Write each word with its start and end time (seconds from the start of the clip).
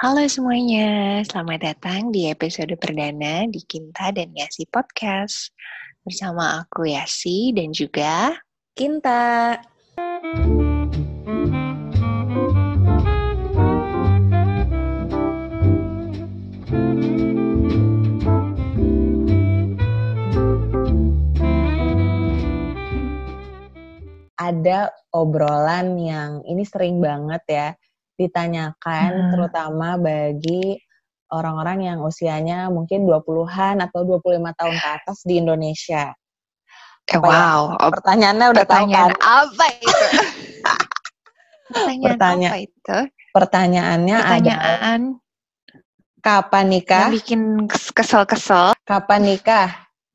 Halo 0.00 0.24
semuanya, 0.32 1.20
selamat 1.28 1.60
datang 1.60 2.08
di 2.08 2.24
episode 2.24 2.72
perdana 2.80 3.44
di 3.44 3.60
Kinta 3.68 4.08
dan 4.08 4.32
Yasi 4.32 4.64
Podcast. 4.64 5.52
Bersama 6.00 6.64
aku 6.64 6.88
Yasi 6.88 7.52
dan 7.52 7.68
juga 7.68 8.32
Kinta. 8.72 9.60
Ada 24.40 24.96
obrolan 25.12 26.00
yang 26.00 26.40
ini 26.48 26.64
sering 26.64 27.04
banget 27.04 27.44
ya 27.44 27.68
ditanyakan 28.20 29.08
Hmm. 29.10 29.30
terutama 29.32 29.96
bagi 29.96 30.76
orang-orang 31.30 31.78
yang 31.86 31.98
usianya 32.00 32.68
mungkin 32.68 33.08
20-an 33.08 33.80
atau 33.80 34.04
25 34.04 34.52
tahun 34.52 34.76
ke 34.76 34.88
atas 34.94 35.24
di 35.24 35.38
Indonesia. 35.38 36.12
Eh, 37.06 37.16
Apa 37.16 37.26
ya? 37.26 37.32
wow, 37.32 37.60
Pertanyaannya 37.90 38.46
udah 38.50 38.64
tahu 38.64 38.76
pertanyaan 38.76 39.10
kan? 39.10 39.18
apa 39.40 39.66
itu? 39.72 40.04
pertanyaan 41.70 42.04
Pertanya- 42.04 42.50
apa 42.50 42.58
itu? 42.60 42.98
Pertanyaannya 43.30 44.16
Pertanyaan 44.18 45.00
kapan 46.20 46.64
nikah? 46.68 47.06
yang 47.06 47.14
bikin 47.14 47.40
kes- 47.64 47.94
kesel-kesel. 47.94 48.74
Kapan 48.84 49.20
nikah? 49.24 49.68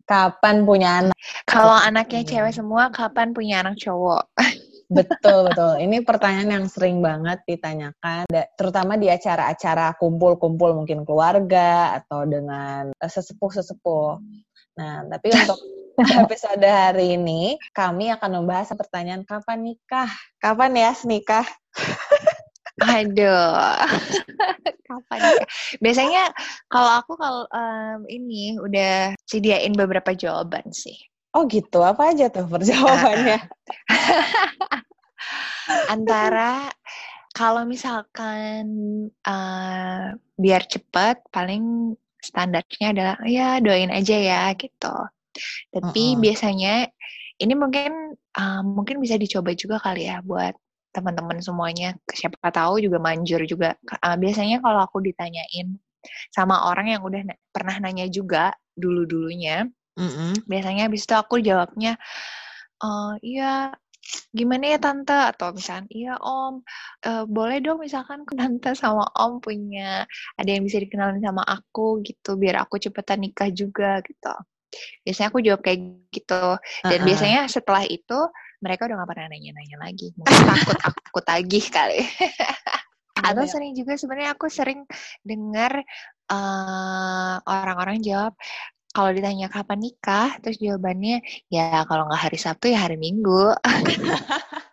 Kapan 0.06 0.62
punya 0.62 0.90
anak? 1.02 1.16
Kalau 1.48 1.74
anaknya 1.74 2.22
cewek 2.22 2.54
semua, 2.54 2.92
kapan 2.92 3.32
punya 3.32 3.64
anak 3.64 3.80
cowok? 3.80 4.30
Betul, 4.86 5.50
betul. 5.50 5.74
Ini 5.82 6.06
pertanyaan 6.06 6.50
yang 6.62 6.66
sering 6.70 7.02
banget 7.02 7.42
ditanyakan, 7.50 8.30
terutama 8.54 8.98
di 9.02 9.10
acara-acara 9.10 9.98
kumpul-kumpul 9.98 10.78
mungkin 10.78 11.02
keluarga 11.02 12.02
atau 12.02 12.26
dengan 12.30 12.94
eh, 12.94 13.10
sesepuh-sesepuh. 13.10 14.10
Nah, 14.78 15.08
tapi 15.10 15.34
untuk 15.34 15.60
episode 16.28 16.68
hari 16.68 17.18
ini, 17.18 17.56
kami 17.74 18.12
akan 18.14 18.44
membahas 18.44 18.76
pertanyaan 18.76 19.24
kapan 19.26 19.74
nikah? 19.74 20.12
Kapan 20.38 20.76
ya 20.76 20.92
nikah? 21.08 21.48
Aduh, 22.84 23.80
kapan 24.92 25.20
nikah? 25.24 25.50
Biasanya 25.80 26.24
kalau 26.68 26.92
aku 27.00 27.16
kalau 27.16 27.44
em, 27.50 28.04
ini 28.12 28.60
udah 28.60 29.16
sediain 29.24 29.74
beberapa 29.74 30.12
jawaban 30.12 30.70
sih. 30.76 31.00
Oh 31.36 31.44
gitu, 31.54 31.78
apa 31.90 32.02
aja 32.12 32.26
tuh 32.34 32.46
perjawabannya? 32.54 33.38
Antara 35.94 36.70
kalau 37.36 37.64
misalkan 37.68 38.64
eh, 39.26 40.04
biar 40.44 40.62
cepet, 40.74 41.16
paling 41.36 41.96
standarnya 42.20 42.86
adalah 42.96 43.18
ya 43.28 43.60
doain 43.64 43.92
aja 43.94 44.16
ya 44.18 44.42
gitu. 44.58 44.94
Tapi 45.74 46.04
Mm-mm. 46.04 46.20
biasanya 46.24 46.90
ini 47.44 47.54
mungkin 47.58 48.16
eh, 48.16 48.62
mungkin 48.66 48.98
bisa 49.04 49.16
dicoba 49.22 49.52
juga 49.58 49.78
kali 49.84 50.08
ya 50.12 50.22
buat 50.26 50.56
teman-teman 50.96 51.40
semuanya. 51.44 51.96
Siapa 52.10 52.50
tahu 52.54 52.82
juga 52.86 52.98
manjur 53.04 53.42
juga. 53.48 53.76
Eh, 54.06 54.18
biasanya 54.24 54.58
kalau 54.66 54.82
aku 54.88 55.00
ditanyain 55.06 55.78
sama 56.34 56.70
orang 56.70 56.88
yang 56.98 57.02
udah 57.06 57.22
na- 57.28 57.40
pernah 57.56 57.76
nanya 57.84 58.08
juga 58.12 58.54
dulu-dulunya, 58.78 59.68
Mm-mm. 59.96 60.44
biasanya 60.44 60.92
habis 60.92 61.08
itu 61.08 61.16
aku 61.16 61.40
jawabnya 61.40 61.96
eh 62.84 63.14
iya 63.24 63.72
gimana 64.36 64.76
ya 64.76 64.78
tante 64.78 65.16
atau 65.18 65.50
misalkan 65.56 65.88
iya 65.90 66.14
om 66.22 66.62
eh, 67.02 67.24
boleh 67.26 67.58
dong 67.64 67.82
misalkan 67.82 68.22
tante 68.40 68.76
sama 68.78 69.08
om 69.18 69.40
punya 69.42 70.04
ada 70.38 70.50
yang 70.52 70.62
bisa 70.68 70.78
dikenalin 70.84 71.24
sama 71.24 71.42
aku 71.48 72.04
gitu 72.06 72.38
biar 72.38 72.62
aku 72.68 72.78
cepetan 72.78 73.24
nikah 73.24 73.50
juga 73.50 74.04
gitu 74.06 74.36
biasanya 75.08 75.28
aku 75.32 75.40
jawab 75.40 75.62
kayak 75.64 75.80
gitu 76.12 76.60
dan 76.84 77.00
Uh-uh. 77.00 77.08
biasanya 77.08 77.42
setelah 77.48 77.88
itu 77.88 78.20
mereka 78.60 78.86
udah 78.92 78.96
gak 79.00 79.10
pernah 79.16 79.28
nanya-nanya 79.32 79.78
lagi 79.80 80.12
mungkin 80.20 80.44
takut 80.44 80.80
aku 80.84 81.20
tagih 81.24 81.66
kali 81.76 82.02
atau 83.16 83.42
Iya. 83.48 83.52
sering 83.56 83.72
juga 83.74 83.96
sebenarnya 83.96 84.36
aku 84.36 84.52
sering 84.52 84.84
dengar 85.24 85.80
eh, 86.28 87.36
orang-orang 87.48 88.04
jawab 88.04 88.36
kalau 88.96 89.12
ditanya 89.12 89.52
kapan 89.52 89.80
nikah, 89.84 90.40
terus 90.40 90.56
jawabannya 90.58 91.20
ya 91.52 91.84
kalau 91.84 92.08
nggak 92.08 92.32
hari 92.32 92.40
Sabtu 92.40 92.72
ya 92.72 92.88
hari 92.88 92.96
Minggu. 92.96 93.52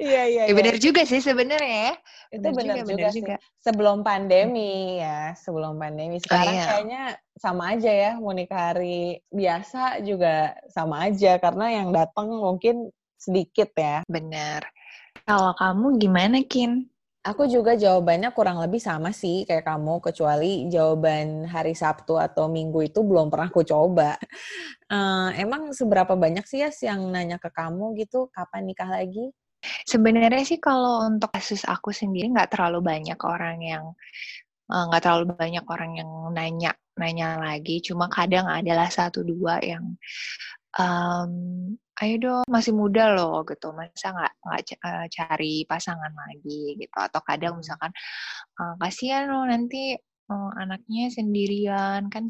Iya, 0.00 0.22
iya, 0.32 0.42
Ya 0.48 0.52
iya. 0.52 0.56
benar 0.56 0.76
juga 0.80 1.04
sih 1.04 1.20
sebenarnya. 1.20 1.92
ya. 1.92 1.94
Itu 2.32 2.48
Benar 2.48 2.56
juga, 2.56 2.72
juga, 2.80 2.88
benar 2.88 3.10
sih. 3.12 3.18
juga. 3.20 3.36
Sebelum 3.60 3.98
pandemi 4.00 4.96
ya, 4.96 5.36
sebelum 5.36 5.76
pandemi. 5.76 6.16
Sekarang 6.16 6.56
iya. 6.56 6.64
kayaknya 6.64 7.02
sama 7.36 7.76
aja 7.76 7.92
ya, 7.92 8.10
mau 8.16 8.32
nikah 8.32 8.72
hari 8.72 9.20
biasa 9.28 10.00
juga 10.00 10.56
sama 10.72 11.12
aja 11.12 11.36
karena 11.36 11.66
yang 11.76 11.88
datang 11.92 12.32
mungkin 12.32 12.88
sedikit 13.20 13.68
ya. 13.76 14.00
Benar. 14.08 14.64
Kalau 15.28 15.52
kamu 15.60 16.00
gimana, 16.00 16.40
Kin? 16.48 16.88
Aku 17.20 17.44
juga 17.44 17.76
jawabannya 17.76 18.32
kurang 18.32 18.64
lebih 18.64 18.80
sama 18.80 19.12
sih 19.12 19.44
kayak 19.44 19.68
kamu, 19.68 20.00
kecuali 20.00 20.72
jawaban 20.72 21.44
hari 21.44 21.76
Sabtu 21.76 22.16
atau 22.16 22.48
Minggu 22.48 22.80
itu 22.88 23.04
belum 23.04 23.28
pernah 23.28 23.48
aku 23.52 23.62
coba. 23.64 24.16
Eh, 24.90 25.30
emang 25.38 25.70
seberapa 25.70 26.18
banyak 26.18 26.42
sih 26.50 26.66
ya 26.66 26.70
yang 26.90 27.14
nanya 27.14 27.38
ke 27.38 27.46
kamu 27.54 27.94
gitu, 27.94 28.26
kapan 28.34 28.66
nikah 28.66 28.90
lagi? 28.90 29.30
Sebenarnya 29.86 30.42
sih 30.46 30.58
kalau 30.58 31.06
untuk 31.06 31.30
kasus 31.30 31.62
aku 31.68 31.94
sendiri 31.94 32.30
nggak 32.34 32.54
terlalu 32.58 32.82
banyak 32.82 33.20
orang 33.22 33.58
yang 33.62 33.84
eh, 34.72 34.84
nggak 34.90 35.02
terlalu 35.04 35.26
banyak 35.36 35.64
orang 35.70 35.92
yang 36.00 36.10
nanya 36.34 36.72
nanya 36.98 37.28
lagi. 37.42 37.82
Cuma 37.84 38.08
kadang 38.10 38.46
adalah 38.50 38.88
satu 38.90 39.22
dua 39.26 39.58
yang 39.62 39.84
em, 40.78 41.32
ayo 42.00 42.14
dong 42.24 42.44
masih 42.48 42.72
muda 42.72 43.12
loh 43.16 43.44
gitu 43.44 43.72
masa 43.76 44.06
nggak 44.16 44.32
nggak 44.44 44.60
eh, 44.88 45.06
cari 45.16 45.54
pasangan 45.68 46.12
lagi 46.16 46.76
gitu 46.80 46.96
atau 46.96 47.20
kadang 47.28 47.60
misalkan 47.60 47.92
eh, 48.60 48.74
kasihan 48.80 49.28
loh 49.32 49.44
nanti 49.44 49.94
eh, 50.32 50.50
anaknya 50.62 51.04
sendirian 51.12 52.08
kan 52.12 52.24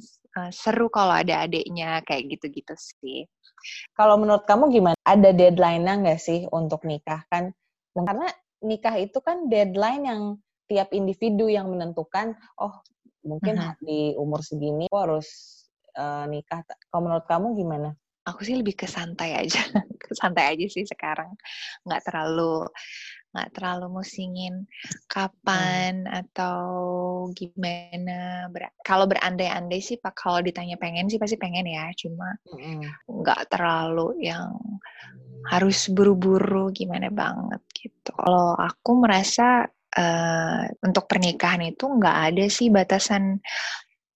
seru 0.54 0.86
kalau 0.90 1.14
ada 1.22 1.46
adiknya 1.46 2.02
kayak 2.06 2.30
gitu-gitu 2.38 2.74
sih 2.78 3.26
Kalau 3.98 4.16
menurut 4.16 4.44
kamu 4.48 4.72
gimana? 4.72 4.96
Ada 5.04 5.30
deadline-nya 5.36 5.94
nggak 6.00 6.20
sih 6.20 6.40
untuk 6.50 6.86
nikah 6.88 7.22
kan? 7.28 7.52
Karena 7.92 8.28
nikah 8.64 8.96
itu 8.96 9.18
kan 9.20 9.50
deadline 9.52 10.04
yang 10.06 10.22
tiap 10.70 10.94
individu 10.94 11.50
yang 11.50 11.68
menentukan, 11.68 12.38
oh 12.62 12.80
mungkin 13.26 13.60
Mhm. 13.60 13.74
di 13.84 13.98
umur 14.16 14.40
segini 14.40 14.86
aku 14.88 14.96
harus 14.96 15.28
eh, 15.98 16.24
nikah. 16.30 16.62
Kalau 16.88 17.02
menurut 17.04 17.26
kamu 17.26 17.46
gimana? 17.58 17.90
Aku 18.26 18.40
sih 18.44 18.56
lebih 18.56 18.76
ke 18.76 18.86
santai 18.86 19.36
aja 19.36 19.60
ke 20.02 20.12
santai 20.12 20.56
aja 20.56 20.66
sih 20.68 20.84
sekarang. 20.86 21.32
Nggak 21.86 22.02
terlalu 22.08 22.68
nggak 23.30 23.50
terlalu 23.54 23.86
musingin 24.02 24.66
kapan 25.06 26.04
atau 26.10 26.60
gimana. 27.32 28.50
Ber- 28.50 28.74
kalau 28.82 29.06
berandai-andai 29.06 29.78
sih 29.78 29.96
pak 30.02 30.18
kalau 30.18 30.42
ditanya 30.42 30.74
pengen 30.76 31.06
sih 31.06 31.18
pasti 31.20 31.38
pengen 31.38 31.66
ya. 31.70 31.88
Cuma 31.94 32.34
nggak 33.06 33.50
terlalu 33.50 34.26
yang 34.26 34.50
harus 35.50 35.88
buru-buru 35.90 36.70
gimana 36.70 37.08
banget 37.10 37.62
gitu. 37.74 38.12
Kalau 38.14 38.54
aku 38.54 38.90
merasa 39.00 39.64
eh, 39.94 40.64
untuk 40.84 41.06
pernikahan 41.10 41.62
itu 41.64 41.86
nggak 41.86 42.18
ada 42.34 42.44
sih 42.46 42.68
batasan 42.70 43.40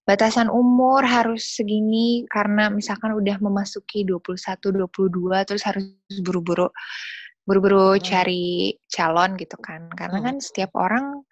batasan 0.05 0.53
umur 0.53 1.01
harus 1.05 1.57
segini 1.57 2.29
karena 2.29 2.69
misalkan 2.69 3.17
udah 3.17 3.41
memasuki 3.41 4.05
21 4.05 4.85
22 4.85 5.49
terus 5.49 5.65
harus 5.65 5.97
buru-buru 6.21 6.69
buru-buru 7.49 7.97
Hmm. 7.97 8.05
cari 8.05 8.77
calon 8.89 9.37
gitu 9.41 9.57
kan 9.61 9.89
karena 9.97 10.21
Hmm. 10.21 10.27
kan 10.29 10.37
setiap 10.41 10.71
orang 10.77 11.25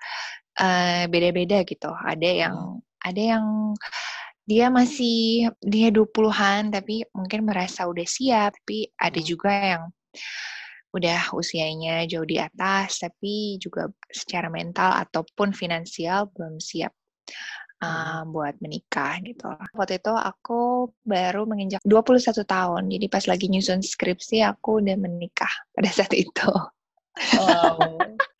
eh, 0.60 1.08
beda-beda 1.08 1.64
gitu 1.64 1.88
ada 1.88 2.28
yang 2.28 2.80
ada 3.00 3.22
yang 3.36 3.72
dia 4.44 4.68
masih 4.68 5.48
dia 5.64 5.88
20-an 5.88 6.68
tapi 6.72 7.04
mungkin 7.16 7.48
merasa 7.48 7.88
udah 7.88 8.04
siap 8.04 8.52
tapi 8.64 8.88
ada 9.00 9.20
Hmm. 9.20 9.28
juga 9.28 9.52
yang 9.52 9.82
udah 10.92 11.32
usianya 11.32 12.04
jauh 12.04 12.28
di 12.28 12.36
atas 12.36 13.00
tapi 13.00 13.56
juga 13.56 13.88
secara 14.12 14.52
mental 14.52 14.92
ataupun 15.08 15.56
finansial 15.56 16.28
belum 16.36 16.60
siap 16.60 16.92
uh, 17.82 18.22
buat 18.30 18.54
menikah 18.62 19.18
gitu. 19.26 19.50
Waktu 19.74 19.98
itu 19.98 20.12
aku 20.14 20.88
baru 21.02 21.44
menginjak 21.44 21.82
21 21.82 22.46
tahun. 22.46 22.82
Jadi 22.88 23.06
pas 23.10 23.24
lagi 23.26 23.50
nyusun 23.50 23.82
skripsi 23.82 24.46
aku 24.46 24.78
udah 24.80 24.96
menikah 24.96 25.50
pada 25.74 25.90
saat 25.90 26.14
itu. 26.14 26.50
Wow. 27.36 27.98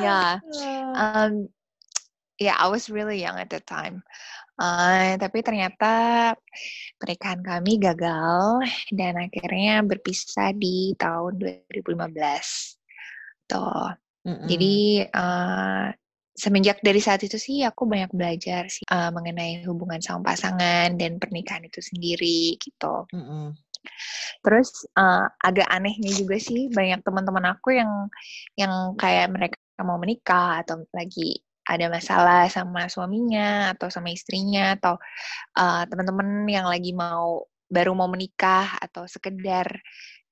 Ya, 0.00 0.40
um, 0.96 1.52
yeah, 2.40 2.56
I 2.56 2.68
was 2.72 2.88
really 2.88 3.20
young 3.20 3.36
at 3.36 3.52
that 3.52 3.68
time. 3.68 4.00
Uh, 4.56 5.20
tapi 5.20 5.44
ternyata 5.44 6.32
pernikahan 6.96 7.44
kami 7.44 7.76
gagal 7.76 8.64
dan 8.88 9.20
akhirnya 9.20 9.84
berpisah 9.84 10.56
di 10.56 10.96
tahun 10.96 11.36
2015. 11.76 13.52
Tuh. 13.52 13.92
Mm-mm. 14.26 14.48
Jadi 14.48 15.04
uh, 15.12 15.92
semenjak 16.36 16.84
dari 16.84 17.00
saat 17.00 17.24
itu 17.24 17.40
sih 17.40 17.64
aku 17.64 17.88
banyak 17.88 18.12
belajar 18.12 18.68
sih 18.68 18.84
uh, 18.92 19.08
mengenai 19.08 19.64
hubungan 19.64 19.98
sama 20.04 20.32
pasangan 20.32 20.92
dan 21.00 21.16
pernikahan 21.16 21.64
itu 21.64 21.80
sendiri 21.80 22.60
gitu. 22.60 23.08
Mm 23.10 23.24
-hmm. 23.24 23.46
Terus 24.44 24.84
uh, 24.98 25.26
agak 25.40 25.66
anehnya 25.72 26.12
juga 26.12 26.36
sih 26.36 26.68
banyak 26.68 27.00
teman-teman 27.00 27.56
aku 27.56 27.74
yang 27.74 27.90
yang 28.58 28.94
kayak 29.00 29.32
mereka 29.32 29.56
mau 29.80 29.96
menikah 29.96 30.60
atau 30.60 30.84
lagi 30.92 31.40
ada 31.66 31.90
masalah 31.90 32.46
sama 32.46 32.86
suaminya 32.86 33.74
atau 33.74 33.90
sama 33.90 34.14
istrinya 34.14 34.78
atau 34.78 34.94
uh, 35.58 35.82
teman-teman 35.90 36.46
yang 36.46 36.66
lagi 36.70 36.94
mau 36.94 37.42
baru 37.66 37.90
mau 37.98 38.06
menikah 38.06 38.78
atau 38.78 39.10
sekedar 39.10 39.66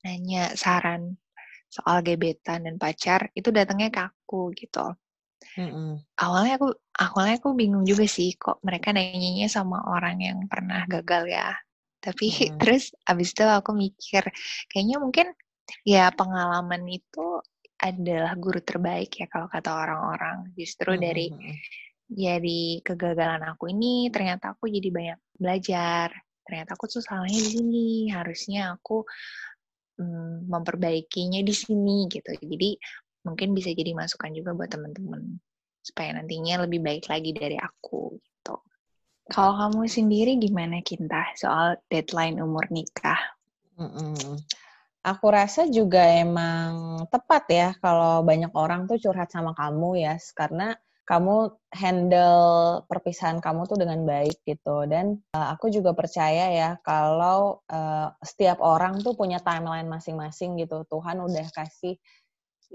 nanya 0.06 0.54
saran 0.54 1.18
soal 1.66 2.06
gebetan 2.06 2.62
dan 2.70 2.78
pacar 2.78 3.34
itu 3.34 3.50
datangnya 3.50 3.90
ke 3.90 4.00
aku 4.06 4.54
gitu. 4.54 4.94
Mm-hmm. 5.54 6.18
Awalnya 6.18 6.54
aku 6.58 6.68
awalnya 6.98 7.34
aku 7.38 7.50
bingung 7.54 7.84
juga 7.86 8.06
sih 8.10 8.34
kok 8.34 8.58
mereka 8.66 8.90
nanyanya 8.90 9.46
sama 9.46 9.84
orang 9.86 10.18
yang 10.18 10.38
pernah 10.50 10.82
gagal 10.88 11.30
ya. 11.30 11.54
Tapi 12.02 12.26
mm-hmm. 12.30 12.56
terus 12.60 12.90
abis 13.06 13.32
itu 13.32 13.44
aku 13.46 13.70
mikir 13.76 14.24
kayaknya 14.72 14.96
mungkin 14.98 15.26
ya 15.84 16.12
pengalaman 16.12 16.84
itu 16.88 17.40
adalah 17.80 18.32
guru 18.38 18.60
terbaik 18.64 19.12
ya 19.20 19.26
kalau 19.28 19.50
kata 19.50 19.70
orang-orang. 19.74 20.54
Justru 20.56 20.96
hmm. 20.96 21.00
dari 21.00 21.26
dari 22.04 22.78
kegagalan 22.80 23.44
aku 23.44 23.72
ini 23.72 24.08
ternyata 24.08 24.56
aku 24.56 24.70
jadi 24.70 24.88
banyak 24.88 25.18
belajar. 25.36 26.08
Ternyata 26.44 26.76
aku 26.76 26.84
tuh 26.88 27.02
salahnya 27.04 27.40
di 27.40 27.50
sini. 27.60 27.88
Harusnya 28.08 28.72
aku 28.76 29.04
hmm, 30.00 30.48
memperbaikinya 30.48 31.40
di 31.44 31.54
sini 31.54 32.08
gitu. 32.08 32.32
Jadi 32.32 32.78
mungkin 33.24 33.56
bisa 33.56 33.72
jadi 33.72 33.96
masukan 33.96 34.30
juga 34.36 34.54
buat 34.54 34.70
teman-teman. 34.70 35.40
Supaya 35.84 36.16
nantinya 36.16 36.64
lebih 36.64 36.80
baik 36.80 37.08
lagi 37.08 37.32
dari 37.32 37.58
aku 37.60 38.16
gitu. 38.20 38.56
Kalau 39.28 39.52
kamu 39.56 39.88
sendiri 39.88 40.36
gimana 40.36 40.84
Kinta 40.84 41.32
soal 41.36 41.80
deadline 41.88 42.40
umur 42.40 42.68
nikah? 42.68 43.20
Mm 43.74 43.90
-mm 43.90 44.36
aku 45.04 45.26
rasa 45.28 45.68
juga 45.68 46.00
emang 46.00 47.04
tepat 47.12 47.44
ya 47.52 47.68
kalau 47.78 48.24
banyak 48.24 48.50
orang 48.56 48.88
tuh 48.88 48.96
curhat 48.96 49.28
sama 49.28 49.52
kamu 49.52 50.00
ya 50.00 50.16
karena 50.32 50.72
kamu 51.04 51.52
handle 51.68 52.80
perpisahan 52.88 53.36
kamu 53.44 53.68
tuh 53.68 53.76
dengan 53.76 54.08
baik 54.08 54.40
gitu. 54.48 54.88
Dan 54.88 55.20
uh, 55.36 55.52
aku 55.52 55.68
juga 55.68 55.92
percaya 55.92 56.48
ya 56.48 56.70
kalau 56.80 57.60
uh, 57.68 58.08
setiap 58.24 58.56
orang 58.64 59.04
tuh 59.04 59.12
punya 59.12 59.36
timeline 59.44 59.84
masing-masing 59.84 60.56
gitu. 60.56 60.88
Tuhan 60.88 61.20
udah 61.20 61.44
kasih 61.52 62.00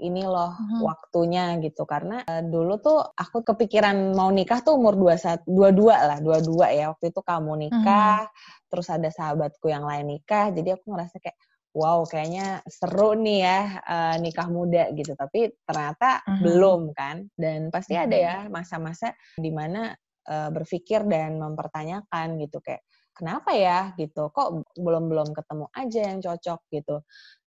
ini 0.00 0.24
loh 0.24 0.56
hmm. 0.56 0.80
waktunya 0.80 1.60
gitu 1.60 1.84
karena 1.84 2.24
uh, 2.24 2.42
dulu 2.42 2.80
tuh 2.80 2.98
aku 3.12 3.44
kepikiran 3.44 4.16
mau 4.16 4.32
nikah 4.32 4.64
tuh 4.64 4.80
umur 4.80 4.96
21 4.96 5.44
22 5.44 5.92
lah 5.92 6.18
22 6.18 6.78
ya 6.80 6.84
waktu 6.90 7.04
itu 7.12 7.20
kamu 7.20 7.52
nikah 7.68 8.24
hmm. 8.24 8.66
terus 8.72 8.88
ada 8.88 9.12
sahabatku 9.12 9.68
yang 9.68 9.84
lain 9.84 10.16
nikah 10.16 10.48
jadi 10.50 10.80
aku 10.80 10.96
ngerasa 10.96 11.20
kayak 11.20 11.36
wow 11.74 12.02
kayaknya 12.02 12.62
seru 12.66 13.14
nih 13.14 13.38
ya 13.46 13.60
uh, 13.86 14.16
nikah 14.18 14.48
muda 14.50 14.90
gitu 14.94 15.14
tapi 15.14 15.54
ternyata 15.62 16.22
uh-huh. 16.26 16.42
belum 16.42 16.90
kan 16.94 17.30
dan 17.38 17.70
pasti 17.70 17.94
uh-huh. 17.94 18.06
ada 18.10 18.16
ya 18.16 18.36
masa-masa 18.50 19.14
di 19.38 19.50
mana 19.54 19.94
uh, 20.26 20.30
eh, 20.30 20.50
berpikir 20.50 21.06
dan 21.06 21.38
mempertanyakan 21.38 22.38
gitu 22.42 22.58
kayak 22.58 22.82
kenapa 23.14 23.54
ya 23.54 23.94
gitu 23.94 24.30
kok 24.34 24.66
belum 24.74 25.10
belum 25.10 25.28
ketemu 25.34 25.66
aja 25.74 26.00
yang 26.10 26.18
cocok 26.22 26.60
gitu 26.74 26.96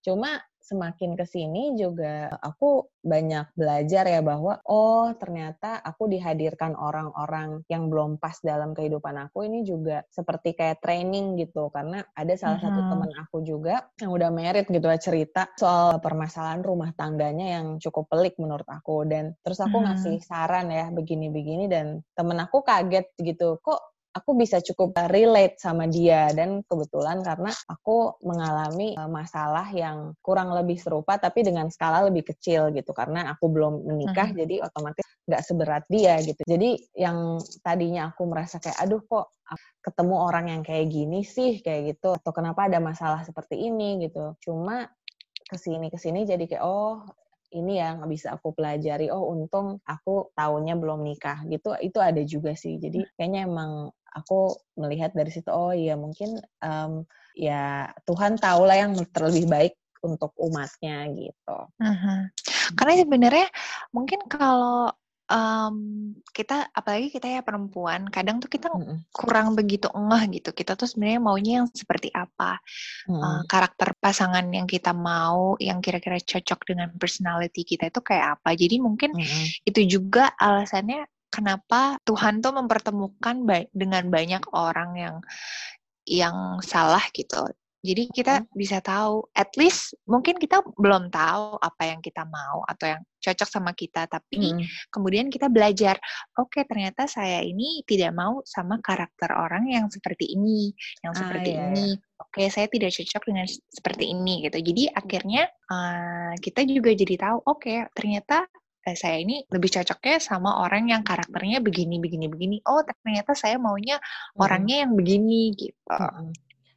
cuma 0.01 0.41
semakin 0.61 1.17
ke 1.17 1.25
sini 1.25 1.73
juga 1.75 2.29
aku 2.39 2.87
banyak 3.01 3.57
belajar 3.57 4.05
ya 4.05 4.21
bahwa 4.21 4.61
oh 4.69 5.09
ternyata 5.17 5.81
aku 5.81 6.05
dihadirkan 6.05 6.77
orang-orang 6.77 7.65
yang 7.65 7.89
belum 7.89 8.21
pas 8.21 8.37
dalam 8.45 8.77
kehidupan 8.77 9.17
aku 9.17 9.49
ini 9.49 9.65
juga 9.65 10.05
seperti 10.13 10.53
kayak 10.53 10.79
training 10.85 11.35
gitu. 11.41 11.73
Karena 11.73 12.05
ada 12.13 12.33
salah 12.37 12.61
satu 12.61 12.79
teman 12.87 13.11
aku 13.17 13.41
juga 13.41 13.89
yang 13.97 14.13
udah 14.13 14.29
merit 14.29 14.69
gitu 14.69 14.85
ya 14.85 15.01
cerita 15.01 15.49
soal 15.57 15.97
permasalahan 15.97 16.61
rumah 16.61 16.93
tangganya 16.93 17.59
yang 17.59 17.81
cukup 17.81 18.07
pelik 18.07 18.37
menurut 18.37 18.65
aku. 18.69 19.03
Dan 19.09 19.33
terus 19.41 19.57
aku 19.59 19.81
ngasih 19.81 20.21
saran 20.21 20.69
ya 20.69 20.93
begini-begini 20.93 21.65
dan 21.65 22.05
temen 22.13 22.37
aku 22.37 22.61
kaget 22.61 23.09
gitu 23.17 23.57
kok 23.65 23.90
aku 24.11 24.35
bisa 24.35 24.59
cukup 24.59 24.95
relate 25.09 25.57
sama 25.57 25.87
dia. 25.87 26.29
Dan 26.35 26.63
kebetulan 26.67 27.23
karena 27.23 27.51
aku 27.67 28.19
mengalami 28.23 28.93
eh, 28.95 29.11
masalah 29.11 29.67
yang 29.71 30.13
kurang 30.19 30.51
lebih 30.51 30.77
serupa 30.77 31.17
tapi 31.17 31.47
dengan 31.47 31.71
skala 31.71 32.07
lebih 32.07 32.27
kecil 32.35 32.69
gitu. 32.75 32.91
Karena 32.91 33.31
aku 33.31 33.47
belum 33.47 33.87
menikah 33.87 34.31
hmm. 34.31 34.37
jadi 34.37 34.55
otomatis 34.67 35.07
nggak 35.25 35.43
seberat 35.43 35.83
dia 35.87 36.19
gitu. 36.21 36.41
Jadi 36.43 36.69
yang 36.95 37.39
tadinya 37.63 38.11
aku 38.11 38.27
merasa 38.27 38.59
kayak 38.59 38.77
aduh 38.83 39.01
kok 39.07 39.31
ketemu 39.83 40.15
orang 40.15 40.45
yang 40.51 40.61
kayak 40.63 40.87
gini 40.91 41.23
sih? 41.23 41.63
Kayak 41.63 41.97
gitu. 41.97 42.15
Atau 42.19 42.31
kenapa 42.35 42.67
ada 42.67 42.83
masalah 42.83 43.23
seperti 43.23 43.59
ini 43.59 44.03
gitu. 44.03 44.35
Cuma 44.43 44.87
ke 45.47 45.59
sini 45.59 45.91
ke 45.91 45.99
sini 45.99 46.23
jadi 46.23 46.47
kayak 46.47 46.63
oh 46.63 47.03
ini 47.51 47.83
yang 47.83 47.99
bisa 48.07 48.35
aku 48.35 48.55
pelajari. 48.55 49.11
Oh 49.11 49.27
untung 49.27 49.83
aku 49.83 50.31
tahunnya 50.35 50.75
belum 50.79 51.03
nikah. 51.03 51.43
Gitu. 51.47 51.75
Itu 51.83 51.99
ada 51.99 52.23
juga 52.23 52.55
sih. 52.55 52.79
Jadi 52.79 53.03
kayaknya 53.19 53.47
emang 53.47 53.91
aku 54.11 54.55
melihat 54.75 55.15
dari 55.15 55.31
situ 55.31 55.47
oh 55.49 55.71
iya 55.71 55.95
mungkin 55.95 56.39
um, 56.59 57.07
ya 57.35 57.89
Tuhan 58.03 58.35
tahu 58.37 58.67
lah 58.67 58.77
yang 58.87 58.93
terlebih 59.11 59.47
baik 59.47 59.73
untuk 60.01 60.33
umatnya 60.41 61.07
gitu. 61.13 61.57
Uh-huh. 61.77 62.21
Karena 62.73 62.93
sebenarnya 62.97 63.47
mungkin 63.93 64.25
kalau 64.25 64.89
um, 65.29 65.75
kita 66.33 66.67
apalagi 66.73 67.13
kita 67.13 67.39
ya 67.39 67.41
perempuan 67.45 68.09
kadang 68.09 68.41
tuh 68.41 68.51
kita 68.51 68.67
mm 68.67 69.13
kurang 69.13 69.53
begitu 69.53 69.87
ngeh 69.93 70.41
gitu. 70.41 70.49
Kita 70.51 70.73
tuh 70.73 70.89
sebenarnya 70.89 71.21
maunya 71.21 71.53
yang 71.63 71.67
seperti 71.69 72.09
apa 72.11 72.59
mm 73.07 73.15
uh, 73.15 73.41
karakter 73.45 73.93
pasangan 74.01 74.43
yang 74.49 74.65
kita 74.65 74.91
mau 74.91 75.55
yang 75.61 75.79
kira-kira 75.79 76.17
cocok 76.19 76.59
dengan 76.65 76.89
personality 76.97 77.61
kita 77.63 77.93
itu 77.93 78.01
kayak 78.01 78.41
apa. 78.41 78.57
Jadi 78.57 78.81
mungkin 78.81 79.15
mm 79.15 79.69
itu 79.69 79.81
juga 79.85 80.33
alasannya 80.35 81.05
kenapa 81.31 81.97
Tuhan 82.03 82.43
tuh 82.43 82.53
mempertemukan 82.53 83.35
ba 83.47 83.63
dengan 83.71 84.11
banyak 84.11 84.43
orang 84.51 84.91
yang 84.99 85.17
yang 86.05 86.59
salah 86.61 87.01
gitu. 87.15 87.47
Jadi 87.81 88.13
kita 88.13 88.45
hmm. 88.45 88.53
bisa 88.53 88.77
tahu, 88.77 89.25
at 89.33 89.49
least 89.57 89.97
mungkin 90.05 90.37
kita 90.37 90.61
belum 90.77 91.09
tahu 91.09 91.57
apa 91.57 91.89
yang 91.89 91.97
kita 91.97 92.29
mau 92.29 92.61
atau 92.69 92.93
yang 92.93 93.01
cocok 93.17 93.49
sama 93.49 93.73
kita, 93.73 94.05
tapi 94.05 94.53
hmm. 94.53 94.61
kemudian 94.93 95.33
kita 95.33 95.49
belajar, 95.49 95.97
oke 96.37 96.53
okay, 96.53 96.63
ternyata 96.69 97.09
saya 97.09 97.41
ini 97.41 97.81
tidak 97.89 98.13
mau 98.13 98.45
sama 98.45 98.77
karakter 98.85 99.33
orang 99.33 99.65
yang 99.65 99.89
seperti 99.89 100.29
ini, 100.37 100.69
yang 101.01 101.17
ah, 101.17 101.19
seperti 101.25 101.57
iya, 101.57 101.61
ini. 101.73 101.87
Iya. 101.97 102.21
Oke, 102.21 102.45
okay, 102.45 102.47
saya 102.53 102.67
tidak 102.69 102.93
cocok 102.93 103.23
dengan 103.33 103.45
seperti 103.49 104.05
ini 104.13 104.33
gitu. 104.45 104.57
Jadi 104.61 104.83
akhirnya 104.93 105.43
uh, 105.73 106.33
kita 106.37 106.61
juga 106.69 106.93
jadi 106.93 107.15
tahu, 107.17 107.37
oke 107.49 107.65
okay, 107.65 107.77
ternyata 107.97 108.45
eh, 108.85 108.97
saya 108.97 109.21
ini 109.21 109.45
lebih 109.49 109.69
cocoknya 109.69 110.17
sama 110.17 110.65
orang 110.65 110.89
yang 110.89 111.01
karakternya 111.05 111.61
begini 111.61 112.01
begini 112.01 112.25
begini. 112.29 112.57
Oh 112.65 112.81
ternyata 112.81 113.37
saya 113.37 113.61
maunya 113.61 113.97
hmm. 113.97 114.41
orangnya 114.41 114.85
yang 114.87 114.93
begini 114.97 115.53
gitu. 115.53 115.77
Hmm. 115.89 116.33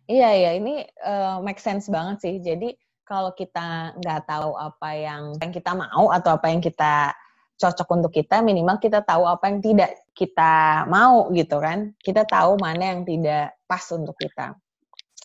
iya 0.09 0.31
iya. 0.37 0.51
Ini 0.61 0.75
uh, 1.01 1.37
make 1.41 1.61
sense 1.61 1.89
banget 1.89 2.21
sih. 2.25 2.35
Jadi 2.45 2.77
kalau 3.05 3.33
kita 3.37 3.97
nggak 4.01 4.29
tahu 4.29 4.57
apa 4.57 4.89
yang 4.97 5.23
yang 5.41 5.53
kita 5.53 5.73
mau 5.77 6.09
atau 6.13 6.37
apa 6.37 6.49
yang 6.53 6.61
kita 6.61 7.13
cocok 7.55 7.89
untuk 7.95 8.13
kita 8.13 8.43
minimal 8.43 8.83
kita 8.83 9.07
tahu 9.07 9.31
apa 9.31 9.47
yang 9.47 9.61
tidak 9.63 9.91
kita 10.13 10.85
mau 10.89 11.29
gitu 11.33 11.57
kan. 11.61 11.93
Kita 12.01 12.29
tahu 12.29 12.61
mana 12.61 12.97
yang 12.97 13.03
tidak 13.09 13.57
pas 13.65 13.85
untuk 13.93 14.17
kita 14.21 14.57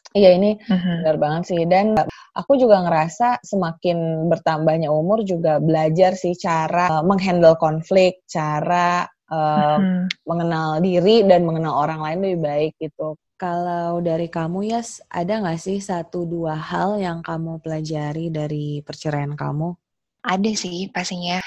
Iya 0.10 0.42
ini 0.42 0.58
uh-huh. 0.58 1.06
benar 1.06 1.18
banget 1.22 1.44
sih 1.54 1.62
dan 1.70 1.94
aku 2.34 2.58
juga 2.58 2.82
ngerasa 2.82 3.46
semakin 3.46 4.26
bertambahnya 4.26 4.90
umur 4.90 5.22
juga 5.22 5.62
belajar 5.62 6.18
sih 6.18 6.34
cara 6.34 6.90
uh, 6.90 7.06
menghandle 7.06 7.54
konflik, 7.62 8.26
cara 8.26 9.06
uh, 9.30 9.78
uh-huh. 9.78 10.10
mengenal 10.26 10.82
diri 10.82 11.22
dan 11.30 11.46
mengenal 11.46 11.78
orang 11.78 12.02
lain 12.02 12.20
lebih 12.26 12.42
baik 12.42 12.72
gitu. 12.82 13.14
Kalau 13.40 14.02
dari 14.02 14.28
kamu 14.28 14.68
ya, 14.68 14.82
yes, 14.82 15.00
ada 15.08 15.40
nggak 15.40 15.62
sih 15.62 15.78
satu 15.80 16.26
dua 16.26 16.58
hal 16.58 16.98
yang 17.00 17.22
kamu 17.22 17.62
pelajari 17.62 18.34
dari 18.34 18.82
perceraian 18.82 19.38
kamu? 19.38 19.78
Ada 20.26 20.52
sih 20.58 20.90
pastinya 20.92 21.40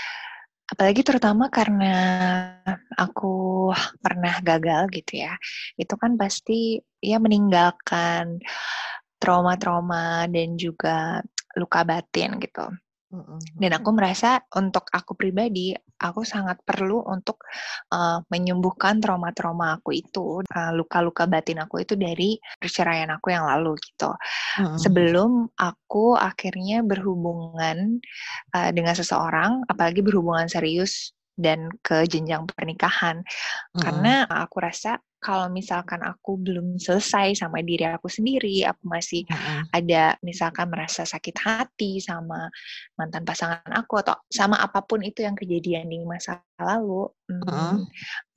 apalagi 0.72 1.04
terutama 1.04 1.52
karena 1.52 1.92
aku 2.96 3.68
pernah 4.00 4.40
gagal 4.40 4.88
gitu 4.88 5.20
ya 5.20 5.36
itu 5.76 5.92
kan 6.00 6.16
pasti 6.16 6.80
ya 7.02 7.18
meninggalkan 7.18 8.38
trauma-trauma 9.18 10.30
dan 10.30 10.56
juga 10.56 11.20
luka 11.58 11.82
batin 11.84 12.40
gitu 12.40 12.70
dan 13.60 13.76
aku 13.76 13.92
merasa 13.92 14.40
untuk 14.56 14.88
aku 14.88 15.12
pribadi, 15.12 15.76
aku 16.00 16.24
sangat 16.24 16.64
perlu 16.64 17.04
untuk 17.04 17.44
uh, 17.92 18.24
menyembuhkan 18.32 19.04
trauma-trauma 19.04 19.76
aku 19.76 19.92
itu, 19.92 20.40
luka 20.40 20.72
luka-luka 20.72 21.28
batin 21.28 21.60
aku 21.60 21.84
itu 21.84 21.92
dari 21.92 22.40
perceraian 22.56 23.12
aku 23.12 23.36
yang 23.36 23.44
lalu 23.44 23.76
gitu. 23.84 24.16
Mm-hmm. 24.56 24.78
Sebelum 24.80 25.30
aku 25.60 26.16
akhirnya 26.16 26.80
berhubungan 26.80 28.00
uh, 28.56 28.70
dengan 28.72 28.96
seseorang, 28.96 29.60
apalagi 29.68 30.00
berhubungan 30.00 30.48
serius 30.48 31.12
dan 31.36 31.68
ke 31.84 32.08
jenjang 32.08 32.48
pernikahan. 32.48 33.20
Mm-hmm. 33.20 33.80
Karena 33.84 34.24
aku 34.24 34.56
rasa 34.64 34.96
kalau 35.22 35.46
misalkan 35.46 36.02
aku 36.02 36.34
belum 36.34 36.82
selesai 36.82 37.38
sama 37.38 37.62
diri 37.62 37.86
aku 37.86 38.10
sendiri, 38.10 38.66
aku 38.66 38.90
masih 38.90 39.22
mm-hmm. 39.30 39.70
ada 39.70 40.18
misalkan 40.26 40.66
merasa 40.66 41.06
sakit 41.06 41.38
hati 41.38 42.02
sama 42.02 42.50
mantan 42.98 43.22
pasangan 43.22 43.70
aku 43.70 44.02
atau 44.02 44.18
sama 44.26 44.58
apa 44.58 44.82
pun 44.82 44.98
itu 45.06 45.22
yang 45.22 45.38
kejadian 45.38 45.86
di 45.86 46.02
masa 46.02 46.42
lalu, 46.58 47.06
mm-hmm. 47.30 47.86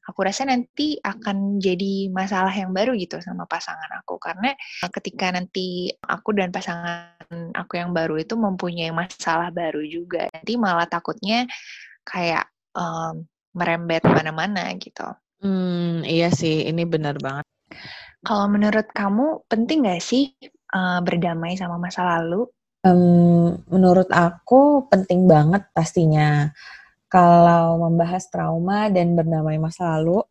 aku 0.05 0.19
rasa 0.21 0.45
nanti 0.45 1.01
akan 1.01 1.57
jadi 1.57 2.13
masalah 2.13 2.53
yang 2.53 2.69
baru 2.69 2.93
gitu 2.93 3.17
sama 3.17 3.49
pasangan 3.49 3.89
aku 4.05 4.21
karena 4.21 4.53
ketika 4.93 5.33
nanti 5.33 5.89
aku 6.05 6.37
dan 6.37 6.53
pasangan 6.53 7.17
aku 7.57 7.81
yang 7.81 7.97
baru 7.97 8.21
itu 8.21 8.37
mempunyai 8.37 8.93
masalah 8.93 9.49
baru 9.49 9.81
juga, 9.81 10.29
nanti 10.29 10.53
malah 10.53 10.85
takutnya 10.85 11.49
kayak 12.05 12.45
um, 12.77 13.25
merembet 13.57 14.05
mana-mana 14.05 14.69
gitu. 14.77 15.09
Hmm, 15.45 16.01
iya 16.01 16.33
sih, 16.33 16.65
ini 16.65 16.89
benar 16.89 17.21
banget. 17.21 17.45
Kalau 18.25 18.49
menurut 18.49 18.89
kamu 18.89 19.45
penting 19.45 19.85
gak 19.85 20.01
sih 20.01 20.33
uh, 20.73 20.97
berdamai 21.05 21.53
sama 21.53 21.77
masa 21.77 22.17
lalu? 22.17 22.49
Um, 22.81 23.61
menurut 23.69 24.09
aku 24.09 24.89
penting 24.89 25.29
banget 25.29 25.69
pastinya. 25.69 26.49
Kalau 27.05 27.77
membahas 27.77 28.25
trauma 28.33 28.89
dan 28.89 29.13
berdamai 29.13 29.61
masa 29.61 30.01
lalu, 30.01 30.25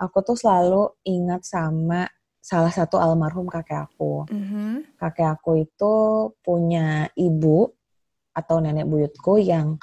aku 0.00 0.24
tuh 0.24 0.36
selalu 0.40 0.96
ingat 1.04 1.44
sama 1.44 2.08
salah 2.40 2.72
satu 2.72 2.96
almarhum 2.96 3.44
kakek 3.52 3.84
aku. 3.92 4.24
Mm-hmm. 4.32 4.96
Kakek 4.96 5.28
aku 5.36 5.68
itu 5.68 5.94
punya 6.40 7.12
ibu 7.12 7.68
atau 8.32 8.56
nenek 8.64 8.88
buyutku 8.88 9.36
yang 9.36 9.76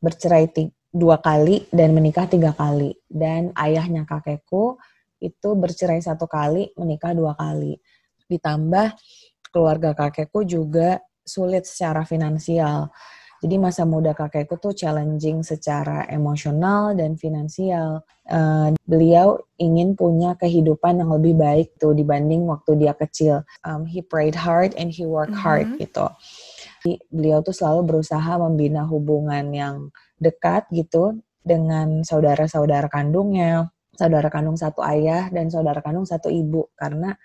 bercerai 0.00 0.48
dua 0.88 1.20
kali 1.20 1.68
dan 1.70 1.92
menikah 1.92 2.26
tiga 2.28 2.56
kali. 2.56 2.96
Dan 3.08 3.52
ayahnya 3.54 4.08
kakekku 4.08 4.80
itu 5.18 5.48
bercerai 5.58 6.00
satu 6.00 6.30
kali, 6.30 6.72
menikah 6.78 7.12
dua 7.12 7.34
kali. 7.34 7.76
Ditambah 8.28 8.94
keluarga 9.50 9.96
kakekku 9.96 10.44
juga 10.44 11.00
sulit 11.24 11.68
secara 11.68 12.04
finansial. 12.08 12.88
Jadi 13.38 13.54
masa 13.54 13.86
muda 13.86 14.18
kakekku 14.18 14.58
tuh 14.58 14.74
challenging 14.74 15.46
secara 15.46 16.10
emosional 16.10 16.90
dan 16.98 17.14
finansial. 17.14 18.02
Uh, 18.26 18.74
beliau 18.82 19.38
ingin 19.62 19.94
punya 19.94 20.34
kehidupan 20.34 20.98
yang 20.98 21.14
lebih 21.14 21.38
baik 21.38 21.78
tuh 21.78 21.94
dibanding 21.94 22.50
waktu 22.50 22.74
dia 22.82 22.98
kecil. 22.98 23.46
Um, 23.62 23.86
he 23.86 24.02
prayed 24.02 24.34
hard 24.34 24.74
and 24.74 24.90
he 24.90 25.06
worked 25.06 25.30
mm 25.30 25.38
-hmm. 25.38 25.46
hard 25.46 25.66
gitu. 25.78 26.06
Jadi, 26.82 26.98
beliau 27.14 27.38
tuh 27.38 27.54
selalu 27.54 27.94
berusaha 27.94 28.32
membina 28.42 28.82
hubungan 28.82 29.54
yang 29.54 29.94
dekat 30.18 30.66
gitu 30.74 31.18
dengan 31.40 32.04
saudara-saudara 32.04 32.90
kandungnya, 32.92 33.72
saudara 33.98 34.28
kandung 34.30 34.54
satu 34.54 34.84
ayah 34.86 35.26
dan 35.32 35.50
saudara 35.50 35.82
kandung 35.82 36.06
satu 36.06 36.30
ibu 36.30 36.70
karena 36.78 37.18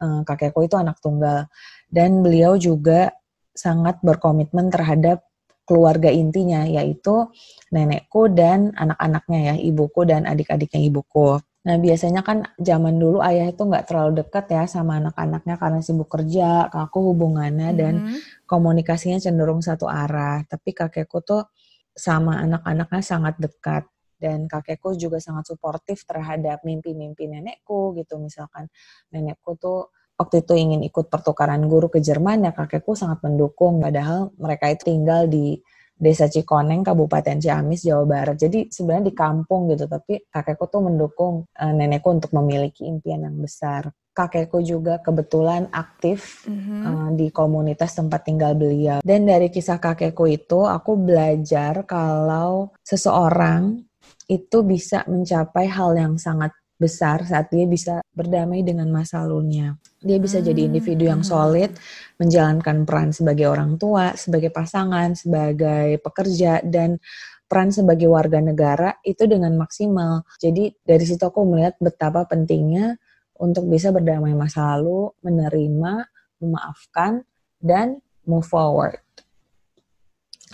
uh, 0.00 0.24
kakekku 0.24 0.64
itu 0.64 0.76
anak 0.78 0.96
tunggal 1.04 1.50
dan 1.92 2.24
beliau 2.24 2.56
juga 2.56 3.12
sangat 3.54 4.00
berkomitmen 4.00 4.72
terhadap 4.72 5.22
keluarga 5.64 6.12
intinya 6.12 6.68
yaitu 6.68 7.28
nenekku 7.72 8.28
dan 8.28 8.72
anak-anaknya 8.76 9.40
ya 9.40 9.54
ibuku 9.56 10.04
dan 10.04 10.28
adik-adiknya 10.28 10.80
ibuku. 10.92 11.40
Nah 11.64 11.80
biasanya 11.80 12.20
kan 12.20 12.44
zaman 12.60 13.00
dulu 13.00 13.24
ayah 13.24 13.48
itu 13.48 13.64
nggak 13.64 13.88
terlalu 13.88 14.20
dekat 14.20 14.52
ya 14.52 14.68
sama 14.68 15.00
anak-anaknya 15.00 15.56
karena 15.56 15.80
sibuk 15.80 16.12
kerja, 16.12 16.68
kaku 16.68 17.12
hubungannya 17.12 17.72
mm 17.72 17.74
-hmm. 17.74 17.80
dan 17.80 17.94
mm-hmm. 18.04 18.20
komunikasinya 18.44 19.16
cenderung 19.16 19.64
satu 19.64 19.88
arah. 19.88 20.44
Tapi 20.44 20.76
kakekku 20.76 21.24
tuh 21.24 21.48
sama 21.94 22.42
anak-anaknya 22.42 23.02
sangat 23.02 23.34
dekat. 23.38 23.86
Dan 24.14 24.48
kakekku 24.48 24.96
juga 24.96 25.20
sangat 25.20 25.52
suportif 25.52 26.06
terhadap 26.06 26.62
mimpi-mimpi 26.64 27.28
nenekku 27.28 27.92
gitu. 27.98 28.16
Misalkan 28.16 28.70
nenekku 29.12 29.58
tuh 29.58 29.92
waktu 30.14 30.46
itu 30.46 30.54
ingin 30.54 30.80
ikut 30.86 31.10
pertukaran 31.10 31.60
guru 31.66 31.90
ke 31.90 31.98
Jerman 31.98 32.46
ya 32.46 32.52
kakekku 32.54 32.94
sangat 32.94 33.20
mendukung. 33.26 33.82
Padahal 33.82 34.32
mereka 34.38 34.70
itu 34.70 34.90
tinggal 34.90 35.26
di 35.28 35.58
Desa 35.94 36.26
Cikoneng, 36.26 36.82
Kabupaten 36.82 37.38
Ciamis, 37.38 37.86
Jawa 37.86 38.04
Barat. 38.04 38.36
Jadi 38.36 38.68
sebenarnya 38.68 39.10
di 39.10 39.14
kampung 39.14 39.70
gitu, 39.70 39.86
tapi 39.86 40.26
kakekku 40.26 40.66
tuh 40.68 40.82
mendukung 40.82 41.46
uh, 41.46 41.72
nenekku 41.72 42.10
untuk 42.10 42.34
memiliki 42.34 42.84
impian 42.84 43.22
yang 43.22 43.38
besar 43.38 43.88
kakekku 44.14 44.62
juga 44.62 45.02
kebetulan 45.02 45.66
aktif 45.74 46.46
mm-hmm. 46.46 46.80
uh, 46.86 47.10
di 47.18 47.26
komunitas 47.34 47.98
tempat 47.98 48.22
tinggal 48.22 48.54
beliau. 48.54 49.02
Dan 49.02 49.26
dari 49.26 49.50
kisah 49.50 49.82
kakekku 49.82 50.30
itu, 50.30 50.62
aku 50.62 50.94
belajar 50.94 51.82
kalau 51.82 52.70
seseorang 52.86 53.82
itu 54.30 54.64
bisa 54.64 55.04
mencapai 55.04 55.68
hal 55.68 55.98
yang 55.98 56.14
sangat 56.16 56.54
besar 56.74 57.22
saat 57.22 57.54
dia 57.54 57.64
bisa 57.70 58.02
berdamai 58.12 58.66
dengan 58.66 58.90
masa 58.90 59.22
lalunya. 59.22 59.78
Dia 60.02 60.18
bisa 60.18 60.42
hmm. 60.42 60.46
jadi 60.50 60.60
individu 60.66 61.04
yang 61.06 61.22
solid, 61.22 61.70
menjalankan 62.18 62.82
peran 62.82 63.14
sebagai 63.14 63.46
orang 63.46 63.78
tua, 63.78 64.12
sebagai 64.18 64.50
pasangan, 64.50 65.14
sebagai 65.14 66.02
pekerja, 66.02 66.60
dan 66.66 66.98
peran 67.46 67.70
sebagai 67.70 68.10
warga 68.10 68.42
negara 68.42 68.98
itu 69.06 69.30
dengan 69.30 69.54
maksimal. 69.54 70.26
Jadi 70.42 70.74
dari 70.82 71.04
situ 71.06 71.22
aku 71.22 71.46
melihat 71.46 71.78
betapa 71.78 72.26
pentingnya 72.26 72.98
untuk 73.38 73.70
bisa 73.70 73.94
berdamai 73.94 74.34
masa 74.34 74.74
lalu, 74.74 75.14
menerima, 75.22 76.06
memaafkan, 76.42 77.22
dan 77.62 78.02
move 78.26 78.46
forward. 78.46 78.98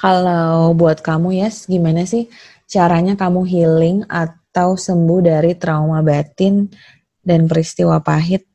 Kalau 0.01 0.73
buat 0.73 1.05
kamu 1.05 1.45
ya, 1.45 1.53
yes, 1.53 1.69
gimana 1.69 2.09
sih 2.09 2.29
caranya 2.65 3.19
kamu 3.19 3.45
healing 3.45 3.99
atau 4.09 4.40
sembuh 4.55 5.21
dari 5.23 5.55
trauma 5.55 6.03
batin 6.03 6.67
dan 7.23 7.47
peristiwa 7.47 8.03
pahit? 8.03 8.47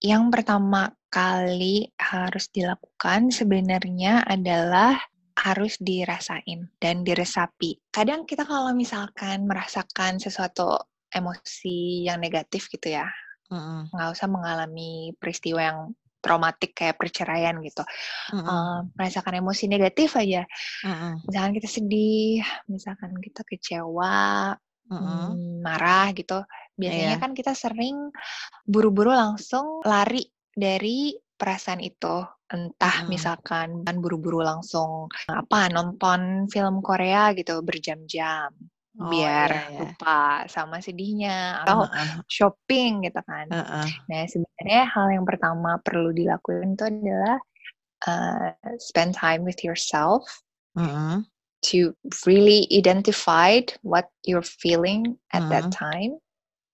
Yang 0.00 0.24
pertama 0.28 0.92
kali 1.08 1.88
harus 1.96 2.52
dilakukan 2.52 3.32
sebenarnya 3.32 4.20
adalah 4.28 5.00
harus 5.36 5.80
dirasain 5.80 6.68
dan 6.80 7.04
diresapi. 7.04 7.80
Kadang 7.92 8.28
kita 8.28 8.44
kalau 8.44 8.72
misalkan 8.76 9.48
merasakan 9.48 10.20
sesuatu 10.20 10.76
emosi 11.08 12.08
yang 12.08 12.20
negatif 12.20 12.68
gitu 12.72 12.96
ya, 12.96 13.08
nggak 13.48 14.10
usah 14.12 14.28
mengalami 14.28 15.16
peristiwa 15.16 15.60
yang 15.60 15.80
traumatik 16.26 16.74
kayak 16.74 16.98
perceraian 16.98 17.54
gitu. 17.62 17.86
Mm 18.34 18.42
-hmm. 18.42 18.48
uh, 18.50 18.78
merasakan 18.98 19.38
emosi 19.38 19.64
negatif 19.70 20.18
aja. 20.18 20.42
Mm 20.82 20.94
-hmm. 20.96 21.12
Misalkan 21.30 21.52
kita 21.54 21.68
sedih, 21.70 22.42
misalkan 22.66 23.12
kita 23.22 23.46
kecewa, 23.46 24.56
mm 24.90 24.98
-hmm. 24.98 25.28
marah 25.62 26.10
gitu. 26.14 26.42
Biasanya 26.76 27.16
yeah. 27.16 27.22
kan 27.22 27.32
kita 27.32 27.52
sering 27.56 28.10
buru-buru 28.66 29.12
langsung 29.12 29.80
lari 29.82 30.26
dari 30.52 31.16
perasaan 31.36 31.82
itu. 31.82 32.22
Entah 32.46 33.04
mm. 33.04 33.08
misalkan 33.10 33.82
kan 33.82 33.96
buru-buru 33.98 34.42
langsung 34.42 35.10
apa 35.26 35.66
nonton 35.68 36.46
film 36.46 36.78
Korea 36.80 37.34
gitu 37.34 37.60
berjam-jam 37.66 38.54
Oh, 38.96 39.12
biar 39.12 39.52
iya, 39.52 39.64
iya. 39.68 39.78
lupa 39.84 40.48
sama 40.48 40.80
sedihnya 40.80 41.60
atau 41.60 41.84
uh 41.84 41.92
-uh. 41.92 42.24
shopping 42.32 43.04
gitu 43.04 43.20
kan. 43.28 43.44
Uh 43.52 43.60
-uh. 43.60 43.86
Nah 44.08 44.24
sebenarnya 44.24 44.82
hal 44.88 45.06
yang 45.12 45.24
pertama 45.28 45.76
perlu 45.84 46.16
dilakukan 46.16 46.80
itu 46.80 46.84
adalah 46.88 47.36
uh, 48.08 48.56
spend 48.80 49.12
time 49.12 49.44
with 49.44 49.60
yourself 49.60 50.24
uh 50.72 50.80
-uh. 50.80 51.16
To 51.64 51.96
really 52.28 52.68
identify 52.70 53.60
what 53.80 54.12
you're 54.24 54.44
feeling 54.44 55.16
at 55.32 55.42
uh 55.42 55.46
-uh. 55.46 55.52
that 55.52 55.66
time. 55.72 56.20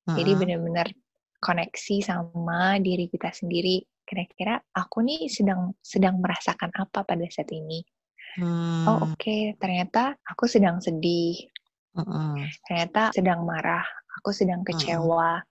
Uh 0.06 0.12
-uh. 0.12 0.16
Jadi 0.18 0.32
benar-benar 0.34 0.86
koneksi 1.42 1.96
sama 2.02 2.78
diri 2.82 3.06
kita 3.10 3.30
sendiri. 3.34 3.82
Kira-kira 4.02 4.58
aku 4.74 5.02
nih 5.02 5.30
sedang 5.30 5.74
sedang 5.82 6.18
merasakan 6.18 6.70
apa 6.74 7.06
pada 7.06 7.24
saat 7.30 7.50
ini. 7.54 7.82
Oh, 8.40 8.44
hmm. 8.44 8.84
Oh 8.88 8.98
oke, 9.12 9.20
okay. 9.20 9.52
ternyata 9.60 10.16
aku 10.24 10.48
sedang 10.48 10.80
sedih 10.80 11.36
uh 11.92 12.36
Ternyata 12.64 13.12
sedang 13.12 13.44
marah, 13.44 13.84
aku 14.20 14.32
sedang 14.32 14.64
kecewa. 14.64 15.40
uh 15.40 15.50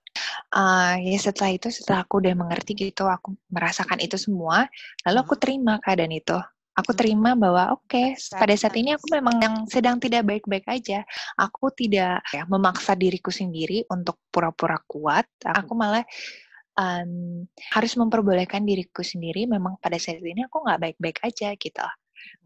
Uh, 0.51 1.00
ya 1.00 1.15
setelah 1.15 1.55
itu, 1.55 1.71
setelah 1.71 2.03
aku 2.03 2.19
udah 2.19 2.35
mengerti 2.35 2.75
gitu, 2.75 3.07
aku 3.07 3.39
merasakan 3.47 4.03
itu 4.03 4.19
semua, 4.19 4.67
lalu 5.07 5.17
aku 5.23 5.39
terima 5.39 5.79
keadaan 5.79 6.11
itu. 6.11 6.35
Aku 6.71 6.95
terima 6.95 7.35
bahwa 7.35 7.75
oke, 7.75 7.91
okay, 7.91 8.07
pada 8.31 8.55
saat 8.55 8.71
ini 8.79 8.95
aku 8.95 9.11
memang 9.11 9.35
yang 9.43 9.55
sedang 9.67 9.99
tidak 9.99 10.23
baik-baik 10.23 10.63
aja. 10.71 11.03
Aku 11.35 11.67
tidak 11.75 12.23
ya, 12.31 12.43
memaksa 12.47 12.95
diriku 12.95 13.27
sendiri 13.27 13.83
untuk 13.91 14.23
pura-pura 14.31 14.79
kuat. 14.87 15.27
Aku 15.43 15.75
malah 15.75 16.07
um, 16.79 17.43
harus 17.75 17.93
memperbolehkan 17.99 18.63
diriku 18.63 19.03
sendiri 19.03 19.45
memang 19.51 19.75
pada 19.83 19.99
saat 19.99 20.23
ini 20.23 20.47
aku 20.47 20.63
nggak 20.63 20.79
baik-baik 20.79 21.17
aja 21.27 21.51
gitu. 21.59 21.87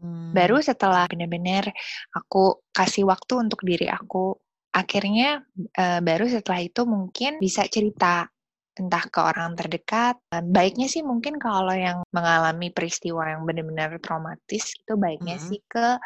Hmm. 0.00 0.32
Baru 0.34 0.58
setelah 0.58 1.06
benar-benar 1.06 1.70
aku 2.10 2.66
kasih 2.74 3.06
waktu 3.06 3.46
untuk 3.46 3.62
diri 3.62 3.86
aku, 3.86 4.34
akhirnya 4.74 5.44
uh, 5.78 6.00
baru 6.02 6.26
setelah 6.28 6.60
itu 6.64 6.82
mungkin 6.84 7.38
bisa 7.38 7.64
cerita 7.70 8.28
entah 8.76 9.04
ke 9.08 9.20
orang 9.24 9.56
terdekat. 9.56 10.20
Baiknya 10.30 10.86
sih 10.86 11.00
mungkin 11.00 11.40
kalau 11.40 11.72
yang 11.72 12.04
mengalami 12.12 12.68
peristiwa 12.68 13.24
yang 13.24 13.48
benar-benar 13.48 13.96
traumatis 14.04 14.76
itu 14.76 14.94
baiknya 15.00 15.40
hmm. 15.40 15.46
sih 15.48 15.60
ke 15.64 15.96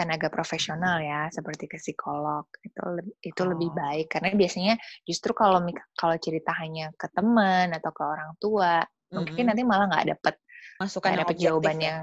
tenaga 0.00 0.32
profesional 0.32 0.96
ya 1.04 1.28
seperti 1.28 1.68
ke 1.68 1.76
psikolog 1.76 2.48
itu 2.64 2.80
itu 3.20 3.42
oh. 3.44 3.52
lebih 3.52 3.68
baik 3.76 4.08
karena 4.08 4.32
biasanya 4.32 4.74
justru 5.04 5.36
kalau 5.36 5.60
kalau 5.92 6.16
cerita 6.16 6.56
hanya 6.56 6.88
ke 6.96 7.04
teman 7.12 7.68
atau 7.76 7.92
ke 7.92 8.00
orang 8.00 8.32
tua 8.40 8.80
mm-hmm. 8.80 9.12
mungkin 9.12 9.44
nanti 9.52 9.62
malah 9.68 9.92
nggak 9.92 10.16
dapet 10.16 10.34
masukan 10.80 11.08
nggak 11.12 11.20
dapet 11.28 11.36
ya? 11.36 11.42
jawabannya 11.52 11.94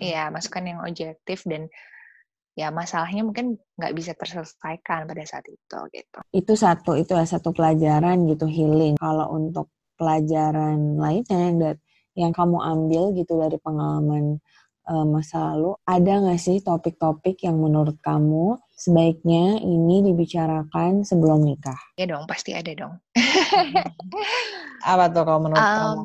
iya 0.00 0.24
mm-hmm. 0.24 0.32
masukan 0.32 0.64
yang 0.64 0.80
objektif 0.80 1.44
dan 1.44 1.68
ya 2.56 2.72
masalahnya 2.72 3.22
mungkin 3.22 3.60
nggak 3.76 3.92
bisa 3.92 4.16
terselesaikan 4.16 5.04
pada 5.04 5.22
saat 5.28 5.44
itu 5.46 5.78
gitu 5.92 6.18
itu 6.32 6.52
satu 6.56 6.96
itu 6.96 7.12
ya 7.12 7.28
satu 7.28 7.52
pelajaran 7.52 8.24
gitu 8.26 8.48
healing 8.48 8.96
kalau 8.96 9.28
untuk 9.36 9.68
pelajaran 10.00 10.96
lainnya 10.96 11.38
yang 11.52 11.56
yang 12.16 12.32
kamu 12.32 12.56
ambil 12.56 13.12
gitu 13.12 13.36
dari 13.36 13.60
pengalaman 13.60 14.40
uh, 14.88 15.06
masa 15.06 15.52
lalu, 15.52 15.76
ada 15.84 16.12
nggak 16.22 16.40
sih 16.40 16.62
topik-topik 16.62 17.42
yang 17.44 17.58
menurut 17.58 17.98
kamu 18.00 18.56
sebaiknya 18.72 19.60
ini 19.60 20.00
dibicarakan 20.06 21.02
sebelum 21.02 21.42
nikah? 21.42 21.76
Ya 21.98 22.06
dong, 22.08 22.24
pasti 22.24 22.54
ada 22.54 22.72
dong. 22.72 22.94
Apa 24.90 25.10
tuh 25.10 25.22
kalau 25.26 25.40
menurut 25.42 25.60
um, 25.60 25.76
kamu? 25.76 26.00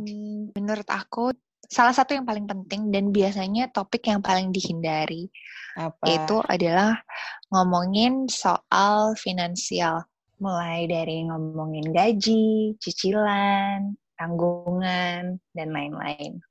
Menurut 0.57 0.87
aku, 0.89 1.31
salah 1.71 1.95
satu 1.95 2.11
yang 2.11 2.27
paling 2.27 2.43
penting 2.43 2.91
dan 2.91 3.15
biasanya 3.15 3.71
topik 3.71 4.03
yang 4.11 4.19
paling 4.19 4.51
dihindari 4.51 5.31
Apa? 5.79 6.03
itu 6.03 6.43
adalah 6.43 6.99
ngomongin 7.47 8.27
soal 8.27 9.15
finansial. 9.15 10.03
Mulai 10.43 10.91
dari 10.91 11.23
ngomongin 11.23 11.95
gaji, 11.95 12.75
cicilan, 12.75 13.95
tanggungan, 14.19 15.39
dan 15.55 15.67
lain-lain. 15.71 16.43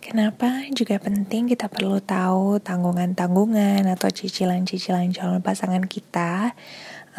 Kenapa 0.00 0.64
juga 0.72 0.96
penting 0.96 1.44
kita 1.44 1.68
perlu 1.68 2.00
tahu 2.00 2.56
tanggungan-tanggungan 2.64 3.84
atau 3.84 4.08
cicilan-cicilan 4.08 5.12
calon 5.12 5.44
pasangan 5.44 5.84
kita? 5.84 6.56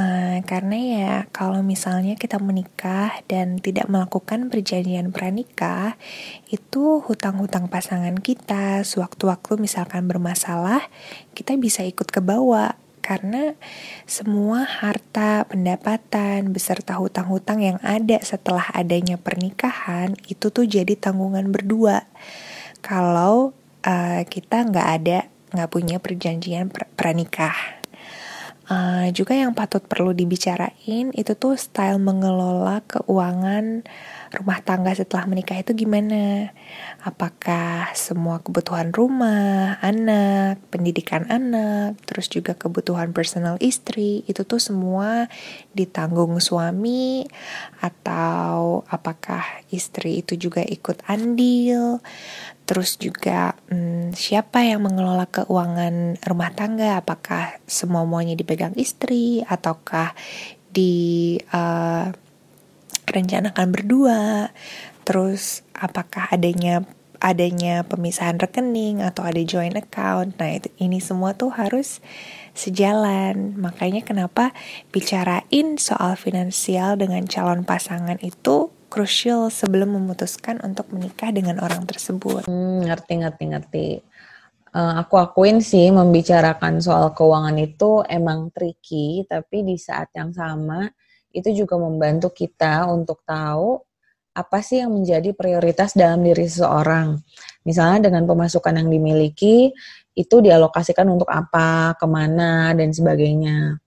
Uh, 0.02 0.42
karena 0.50 0.78
ya 0.82 1.16
kalau 1.30 1.62
misalnya 1.62 2.18
kita 2.18 2.42
menikah 2.42 3.22
dan 3.30 3.62
tidak 3.62 3.86
melakukan 3.86 4.50
perjanjian 4.50 5.14
pranikah, 5.14 5.94
itu 6.50 7.06
hutang-hutang 7.06 7.70
pasangan 7.70 8.18
kita 8.18 8.82
sewaktu-waktu 8.82 9.62
misalkan 9.62 10.10
bermasalah, 10.10 10.82
kita 11.38 11.54
bisa 11.62 11.86
ikut 11.86 12.10
ke 12.10 12.18
bawah 12.18 12.74
karena 13.06 13.58
semua 14.10 14.66
harta, 14.66 15.46
pendapatan, 15.50 16.54
beserta 16.54 16.98
hutang-hutang 16.98 17.62
yang 17.62 17.78
ada 17.86 18.22
setelah 18.22 18.70
adanya 18.74 19.18
pernikahan 19.22 20.18
itu 20.30 20.50
tuh 20.54 20.66
jadi 20.66 20.98
tanggungan 20.98 21.50
berdua 21.50 22.06
kalau 22.82 23.54
uh, 23.86 24.22
kita 24.26 24.66
nggak 24.66 24.90
ada 25.02 25.20
nggak 25.52 25.70
punya 25.70 25.98
perjanjian 26.00 26.72
pr 26.72 26.88
pranikah. 26.96 27.81
Uh, 28.72 29.12
juga 29.12 29.36
yang 29.36 29.52
patut 29.52 29.84
perlu 29.84 30.16
dibicarain 30.16 31.12
itu 31.12 31.36
tuh 31.36 31.60
style 31.60 32.00
mengelola 32.00 32.80
keuangan 32.88 33.84
rumah 34.32 34.64
tangga 34.64 34.96
setelah 34.96 35.28
menikah 35.28 35.60
itu 35.60 35.76
gimana? 35.76 36.56
Apakah 37.04 37.92
semua 38.00 38.40
kebutuhan 38.40 38.96
rumah, 38.96 39.76
anak, 39.84 40.64
pendidikan 40.72 41.28
anak, 41.28 42.00
terus 42.08 42.32
juga 42.32 42.56
kebutuhan 42.56 43.12
personal 43.12 43.60
istri 43.60 44.24
itu 44.32 44.48
tuh 44.48 44.64
semua 44.64 45.28
ditanggung 45.76 46.40
suami 46.40 47.28
atau 47.84 48.88
apakah 48.88 49.68
istri 49.68 50.24
itu 50.24 50.40
juga 50.40 50.64
ikut 50.64 51.04
andil? 51.12 52.00
Terus 52.72 52.96
juga 52.96 53.60
hmm, 53.68 54.16
siapa 54.16 54.64
yang 54.64 54.88
mengelola 54.88 55.28
keuangan 55.28 56.24
rumah 56.24 56.56
tangga? 56.56 56.96
Apakah 57.04 57.60
semua 57.68 58.08
maunya 58.08 58.40
dipegang 58.40 58.72
istri 58.80 59.44
ataukah 59.44 60.16
di 60.72 61.36
uh, 61.52 62.08
rencanakan 63.12 63.68
berdua. 63.76 64.56
Terus 65.04 65.68
apakah 65.76 66.32
adanya 66.32 66.88
adanya 67.22 67.86
pemisahan 67.86 68.42
rekening 68.42 69.04
atau 69.06 69.22
ada 69.22 69.44
joint 69.46 69.78
account. 69.78 70.40
Nah, 70.42 70.58
itu 70.58 70.74
ini 70.82 70.98
semua 70.98 71.38
tuh 71.38 71.54
harus 71.54 72.02
sejalan. 72.58 73.54
Makanya 73.62 74.02
kenapa 74.02 74.56
bicarain 74.90 75.78
soal 75.78 76.18
finansial 76.18 76.98
dengan 76.98 77.28
calon 77.30 77.62
pasangan 77.62 78.18
itu 78.26 78.74
krusial 78.92 79.48
sebelum 79.48 79.96
memutuskan 79.96 80.60
untuk 80.60 80.92
menikah 80.92 81.32
dengan 81.32 81.64
orang 81.64 81.88
tersebut. 81.88 82.44
Hmm, 82.44 82.84
ngerti, 82.84 83.24
ngerti, 83.24 83.44
ngerti. 83.48 83.88
Uh, 84.72 85.00
aku 85.00 85.16
akuin 85.20 85.64
sih 85.64 85.88
membicarakan 85.92 86.84
soal 86.84 87.16
keuangan 87.16 87.56
itu 87.56 88.04
emang 88.12 88.52
tricky, 88.52 89.24
tapi 89.28 89.64
di 89.64 89.80
saat 89.80 90.12
yang 90.12 90.36
sama 90.36 90.92
itu 91.32 91.48
juga 91.56 91.80
membantu 91.80 92.36
kita 92.36 92.88
untuk 92.92 93.24
tahu 93.24 93.80
apa 94.32 94.64
sih 94.64 94.80
yang 94.80 94.96
menjadi 94.96 95.36
prioritas 95.36 95.96
dalam 95.96 96.24
diri 96.24 96.48
seseorang. 96.48 97.20
Misalnya 97.68 98.12
dengan 98.12 98.24
pemasukan 98.28 98.80
yang 98.80 98.88
dimiliki, 98.88 99.76
itu 100.16 100.36
dialokasikan 100.40 101.08
untuk 101.08 101.28
apa, 101.28 101.96
ke 102.00 102.08
mana, 102.08 102.72
dan 102.76 102.96
sebagainya. 102.96 103.80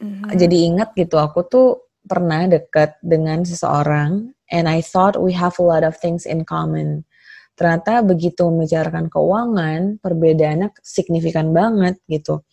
Mm-hmm. 0.00 0.36
Jadi 0.36 0.56
ingat 0.68 0.88
gitu, 0.96 1.16
aku 1.16 1.40
tuh 1.48 1.68
pernah 2.12 2.44
dekat 2.44 3.00
dengan 3.00 3.40
seseorang 3.40 4.36
and 4.52 4.68
I 4.68 4.84
thought 4.84 5.16
we 5.16 5.32
have 5.32 5.56
a 5.56 5.64
lot 5.64 5.80
of 5.80 5.96
things 5.96 6.28
in 6.28 6.44
common. 6.44 7.08
Ternyata 7.56 8.04
begitu 8.04 8.52
membicarakan 8.52 9.08
keuangan, 9.08 9.96
perbedaannya 10.04 10.76
signifikan 10.84 11.56
banget 11.56 11.96
gitu. 12.04 12.44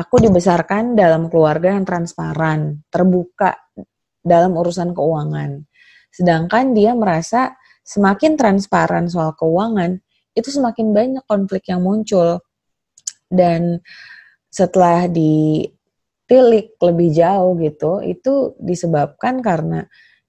Aku 0.00 0.16
dibesarkan 0.16 0.96
dalam 0.96 1.28
keluarga 1.28 1.76
yang 1.76 1.84
transparan, 1.84 2.80
terbuka 2.88 3.52
dalam 4.24 4.56
urusan 4.56 4.96
keuangan. 4.96 5.68
Sedangkan 6.08 6.72
dia 6.72 6.96
merasa 6.96 7.52
semakin 7.84 8.40
transparan 8.40 9.12
soal 9.12 9.36
keuangan, 9.36 10.00
itu 10.32 10.48
semakin 10.48 10.96
banyak 10.96 11.24
konflik 11.28 11.68
yang 11.68 11.84
muncul. 11.84 12.40
Dan 13.28 13.84
setelah 14.48 15.04
di 15.04 15.68
tilik 16.24 16.72
lebih 16.80 17.08
jauh 17.12 17.52
gitu 17.60 18.00
itu 18.00 18.56
disebabkan 18.56 19.44
karena 19.44 19.84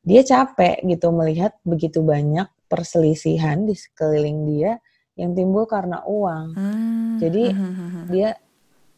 dia 0.06 0.22
capek 0.22 0.86
gitu 0.86 1.10
melihat 1.16 1.56
begitu 1.66 2.04
banyak 2.06 2.46
perselisihan 2.70 3.64
di 3.66 3.74
sekeliling 3.74 4.46
dia 4.46 4.78
yang 5.16 5.32
timbul 5.32 5.64
karena 5.66 6.04
uang. 6.04 6.46
Hmm. 6.54 7.16
Jadi 7.18 7.44
hmm, 7.56 8.12
dia 8.12 8.36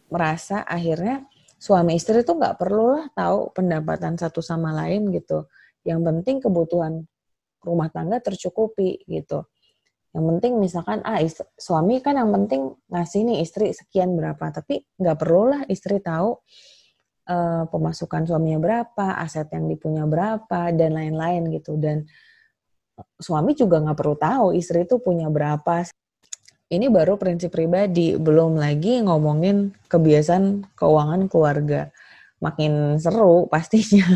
merasa 0.10 0.66
akhirnya 0.66 1.24
suami 1.62 1.96
istri 1.96 2.26
itu 2.26 2.34
nggak 2.34 2.58
perlu 2.58 2.98
lah 2.98 3.06
tahu 3.14 3.54
pendapatan 3.54 4.18
satu 4.18 4.42
sama 4.42 4.74
lain 4.74 5.14
gitu. 5.14 5.46
Yang 5.86 6.02
penting 6.04 6.38
kebutuhan 6.44 7.06
rumah 7.62 7.88
tangga 7.94 8.18
tercukupi 8.20 9.06
gitu. 9.06 9.46
Yang 10.12 10.26
penting 10.34 10.54
misalkan 10.58 11.00
ah 11.06 11.22
istri, 11.22 11.46
suami 11.54 12.02
kan 12.02 12.18
yang 12.18 12.34
penting 12.34 12.74
ngasih 12.90 13.22
nih 13.22 13.38
istri 13.46 13.70
sekian 13.70 14.18
berapa, 14.18 14.50
tapi 14.50 14.82
nggak 14.98 15.18
perlu 15.22 15.44
lah 15.54 15.62
istri 15.70 16.02
tahu 16.02 16.42
uh, 17.28 17.68
pemasukan 17.68 18.26
suaminya 18.26 18.58
berapa, 18.58 19.20
aset 19.22 19.52
yang 19.52 19.68
dipunya 19.68 20.08
berapa, 20.08 20.72
dan 20.72 20.96
lain-lain 20.96 21.52
gitu. 21.54 21.76
Dan 21.76 22.08
suami 23.20 23.54
juga 23.54 23.84
nggak 23.84 23.98
perlu 24.00 24.16
tahu 24.18 24.48
istri 24.56 24.88
itu 24.88 24.98
punya 25.04 25.28
berapa. 25.30 25.86
Ini 26.68 26.92
baru 26.92 27.16
prinsip 27.16 27.56
pribadi, 27.56 28.20
belum 28.20 28.60
lagi 28.60 29.00
ngomongin 29.04 29.72
kebiasaan 29.88 30.68
keuangan 30.76 31.32
keluarga. 31.32 31.92
Makin 32.44 33.00
seru 33.00 33.46
pastinya. 33.52 34.08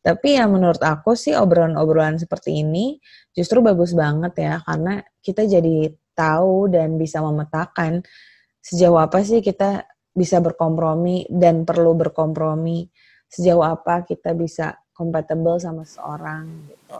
Tapi 0.00 0.40
ya 0.40 0.48
menurut 0.48 0.80
aku 0.80 1.12
sih 1.12 1.36
obrolan-obrolan 1.36 2.16
seperti 2.16 2.64
ini 2.64 2.96
justru 3.36 3.60
bagus 3.60 3.92
banget 3.92 4.32
ya 4.40 4.54
karena 4.64 5.04
kita 5.20 5.44
jadi 5.44 5.92
tahu 6.16 6.72
dan 6.72 6.96
bisa 6.96 7.20
memetakan 7.20 8.00
sejauh 8.64 8.96
apa 8.96 9.20
sih 9.20 9.44
kita 9.44 9.84
bisa 10.10 10.42
berkompromi 10.42 11.26
dan 11.30 11.62
perlu 11.62 11.94
berkompromi 11.94 12.90
sejauh 13.30 13.62
apa 13.62 14.02
kita 14.02 14.34
bisa 14.34 14.74
compatible 14.90 15.56
sama 15.62 15.86
seorang 15.86 16.44
gitu. 16.66 16.98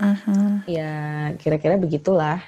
Uh-huh. 0.00 0.64
Ya 0.68 0.94
kira-kira 1.40 1.80
begitulah. 1.80 2.40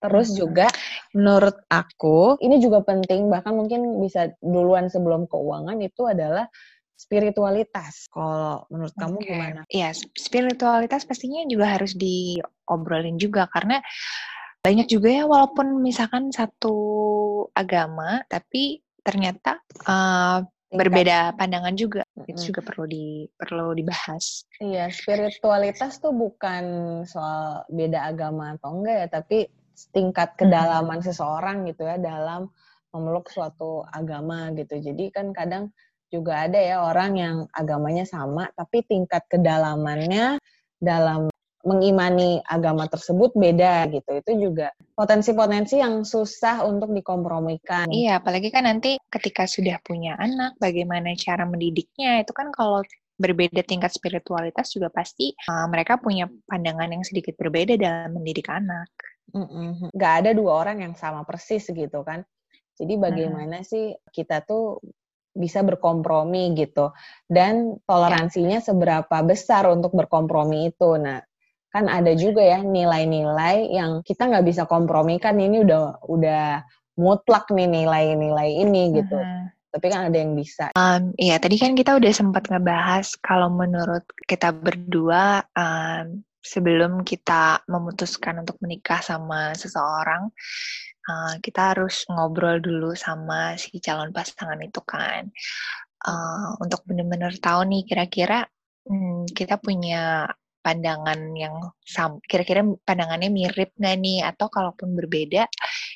Terus 0.00 0.36
juga 0.36 0.68
menurut 1.16 1.64
aku 1.72 2.36
ini 2.44 2.60
juga 2.60 2.84
penting 2.84 3.32
bahkan 3.32 3.56
mungkin 3.56 4.00
bisa 4.04 4.32
duluan 4.44 4.92
sebelum 4.92 5.24
keuangan 5.24 5.80
itu 5.80 6.04
adalah 6.04 6.44
spiritualitas. 6.92 8.12
Kalau 8.12 8.68
menurut 8.68 8.92
kamu 8.96 9.16
okay. 9.20 9.28
gimana? 9.32 9.60
Iya, 9.72 9.96
spiritualitas 9.96 11.08
pastinya 11.08 11.44
juga 11.48 11.72
harus 11.72 11.96
diobrolin 11.96 13.16
juga 13.16 13.48
karena 13.48 13.80
banyak 14.64 14.88
juga 14.88 15.08
ya 15.12 15.24
walaupun 15.28 15.80
misalkan 15.84 16.32
satu 16.32 16.76
agama 17.52 18.24
tapi 18.32 18.83
ternyata 19.04 19.60
uh, 19.84 20.40
berbeda 20.74 21.38
pandangan 21.38 21.76
juga 21.78 22.02
mm-hmm. 22.02 22.30
itu 22.34 22.40
juga 22.50 22.60
perlu 22.66 22.84
di 22.90 23.28
perlu 23.30 23.76
dibahas. 23.78 24.48
Iya, 24.58 24.90
spiritualitas 24.90 26.02
tuh 26.02 26.10
bukan 26.10 26.64
soal 27.06 27.62
beda 27.70 28.10
agama 28.10 28.58
atau 28.58 28.82
enggak 28.82 28.96
ya, 29.06 29.08
tapi 29.22 29.38
tingkat 29.90 30.38
kedalaman 30.38 31.02
hmm. 31.02 31.06
seseorang 31.10 31.66
gitu 31.66 31.82
ya 31.82 31.98
dalam 31.98 32.46
memeluk 32.94 33.26
suatu 33.26 33.82
agama 33.90 34.54
gitu. 34.54 34.78
Jadi 34.78 35.10
kan 35.10 35.34
kadang 35.34 35.74
juga 36.14 36.46
ada 36.46 36.58
ya 36.62 36.78
orang 36.86 37.18
yang 37.18 37.36
agamanya 37.50 38.06
sama 38.06 38.46
tapi 38.54 38.86
tingkat 38.86 39.26
kedalamannya 39.26 40.38
dalam 40.78 41.26
mengimani 41.64 42.44
agama 42.44 42.84
tersebut 42.86 43.32
beda 43.34 43.88
gitu. 43.90 44.10
Itu 44.20 44.32
juga 44.36 44.70
potensi-potensi 44.94 45.80
yang 45.80 46.04
susah 46.04 46.62
untuk 46.68 46.92
dikompromikan. 46.92 47.88
Iya, 47.90 48.20
apalagi 48.20 48.52
kan 48.52 48.68
nanti 48.68 49.00
ketika 49.08 49.48
sudah 49.48 49.80
punya 49.80 50.14
anak, 50.20 50.54
bagaimana 50.60 51.16
cara 51.16 51.48
mendidiknya 51.48 52.22
itu 52.22 52.32
kan 52.36 52.52
kalau 52.52 52.84
berbeda 53.14 53.62
tingkat 53.62 53.94
spiritualitas 53.94 54.74
juga 54.74 54.90
pasti 54.90 55.32
uh, 55.46 55.70
mereka 55.70 56.02
punya 56.02 56.26
pandangan 56.50 56.90
yang 56.90 57.06
sedikit 57.06 57.38
berbeda 57.38 57.78
dalam 57.78 58.14
mendidik 58.14 58.50
anak. 58.50 58.90
Mm-mm. 59.34 59.90
Gak 59.94 60.14
ada 60.24 60.30
dua 60.36 60.66
orang 60.66 60.84
yang 60.84 60.94
sama 60.94 61.24
persis 61.26 61.66
gitu 61.66 62.04
kan. 62.06 62.22
Jadi 62.74 62.98
bagaimana 62.98 63.62
hmm. 63.62 63.66
sih 63.66 63.94
kita 64.10 64.42
tuh 64.42 64.82
bisa 65.34 65.66
berkompromi 65.66 66.54
gitu 66.54 66.94
dan 67.26 67.78
toleransinya 67.86 68.62
ya. 68.62 68.66
seberapa 68.66 69.16
besar 69.26 69.66
untuk 69.70 69.94
berkompromi 69.94 70.74
itu. 70.74 70.94
Nah, 70.98 71.22
kan 71.74 71.90
ada 71.90 72.14
juga 72.14 72.38
ya 72.38 72.62
nilai-nilai 72.62 73.74
yang 73.74 74.06
kita 74.06 74.30
nggak 74.30 74.46
bisa 74.46 74.62
kompromikan 74.70 75.34
ini 75.42 75.66
udah 75.66 76.06
udah 76.06 76.62
mutlak 76.94 77.50
nih 77.50 77.66
nilai-nilai 77.66 78.62
ini 78.62 78.82
gitu. 78.94 79.18
Hmm 79.18 79.50
tapi 79.74 79.90
kan 79.90 80.06
ada 80.06 80.14
yang 80.22 80.38
bisa. 80.38 80.70
Um, 80.78 81.10
iya, 81.18 81.34
tadi 81.42 81.58
kan 81.58 81.74
kita 81.74 81.98
udah 81.98 82.12
sempat 82.14 82.46
ngebahas 82.46 83.18
kalau 83.18 83.50
menurut 83.50 84.06
kita 84.22 84.54
berdua 84.54 85.42
um, 85.50 86.22
sebelum 86.38 87.02
kita 87.02 87.66
memutuskan 87.66 88.46
untuk 88.46 88.54
menikah 88.62 89.02
sama 89.02 89.50
seseorang, 89.58 90.30
uh, 91.10 91.34
kita 91.42 91.74
harus 91.74 92.06
ngobrol 92.06 92.62
dulu 92.62 92.94
sama 92.94 93.58
si 93.58 93.82
calon 93.82 94.14
pasangan 94.14 94.62
itu 94.62 94.78
kan, 94.86 95.26
uh, 96.06 96.54
untuk 96.62 96.86
benar-benar 96.86 97.34
tahu 97.42 97.66
nih 97.66 97.82
kira-kira 97.82 98.46
hmm, 98.86 99.26
kita 99.34 99.58
punya 99.58 100.30
pandangan 100.64 101.36
yang 101.36 101.52
sam 101.84 102.16
kira-kira 102.24 102.64
pandangannya 102.88 103.28
mirip 103.28 103.76
nggak 103.76 103.96
nih? 104.00 104.24
Atau 104.24 104.48
kalaupun 104.48 104.96
berbeda 104.96 105.44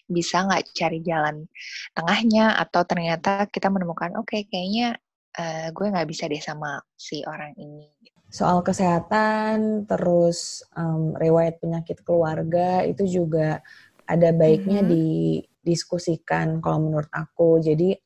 bisa 0.05 0.45
nggak 0.45 0.77
cari 0.77 1.01
jalan 1.01 1.49
tengahnya? 1.97 2.61
Atau 2.61 2.85
ternyata 2.85 3.49
kita 3.49 3.73
menemukan 3.73 4.13
oke 4.21 4.29
okay, 4.29 4.45
kayaknya 4.45 5.01
uh, 5.41 5.73
gue 5.73 5.87
nggak 5.89 6.09
bisa 6.09 6.29
deh 6.29 6.43
sama 6.45 6.77
si 6.93 7.25
orang 7.25 7.57
ini. 7.57 7.89
Soal 8.29 8.61
kesehatan 8.61 9.89
terus 9.89 10.61
um, 10.77 11.17
riwayat 11.17 11.65
penyakit 11.65 12.05
keluarga 12.05 12.85
itu 12.85 13.09
juga 13.09 13.65
ada 14.05 14.37
baiknya 14.37 14.85
mm 14.85 14.87
-hmm. 14.87 14.93
didiskusikan 14.93 16.61
kalau 16.61 16.93
menurut 16.93 17.09
aku. 17.09 17.57
Jadi 17.65 17.97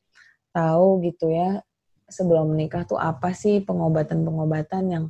tahu 0.55 1.03
gitu 1.03 1.27
ya 1.27 1.59
sebelum 2.07 2.53
menikah 2.53 2.85
tuh 2.85 3.01
apa 3.01 3.33
sih 3.33 3.65
pengobatan-pengobatan 3.65 4.83
yang 4.87 5.05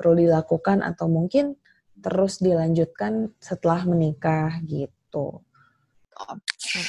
perlu 0.00 0.16
dilakukan 0.16 0.80
atau 0.80 1.12
mungkin 1.12 1.52
terus 2.00 2.40
dilanjutkan 2.40 3.36
setelah 3.36 3.84
menikah 3.84 4.56
gitu. 4.64 5.44
Oh. 6.16 6.36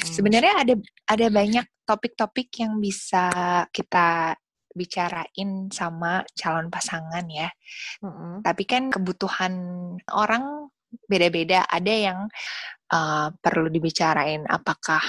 Sebenarnya 0.07 0.63
ada 0.63 0.75
ada 1.11 1.27
banyak 1.27 1.67
topik-topik 1.83 2.47
yang 2.63 2.79
bisa 2.79 3.27
kita 3.75 4.39
bicarain 4.71 5.67
sama 5.67 6.23
calon 6.31 6.71
pasangan 6.71 7.27
ya. 7.27 7.51
Mm-hmm. 7.99 8.47
Tapi 8.47 8.63
kan 8.63 8.83
kebutuhan 8.87 9.53
orang 10.15 10.71
beda-beda. 11.07 11.67
Ada 11.67 11.93
yang 11.93 12.19
uh, 12.91 13.27
perlu 13.35 13.67
dibicarain 13.67 14.47
apakah 14.47 15.03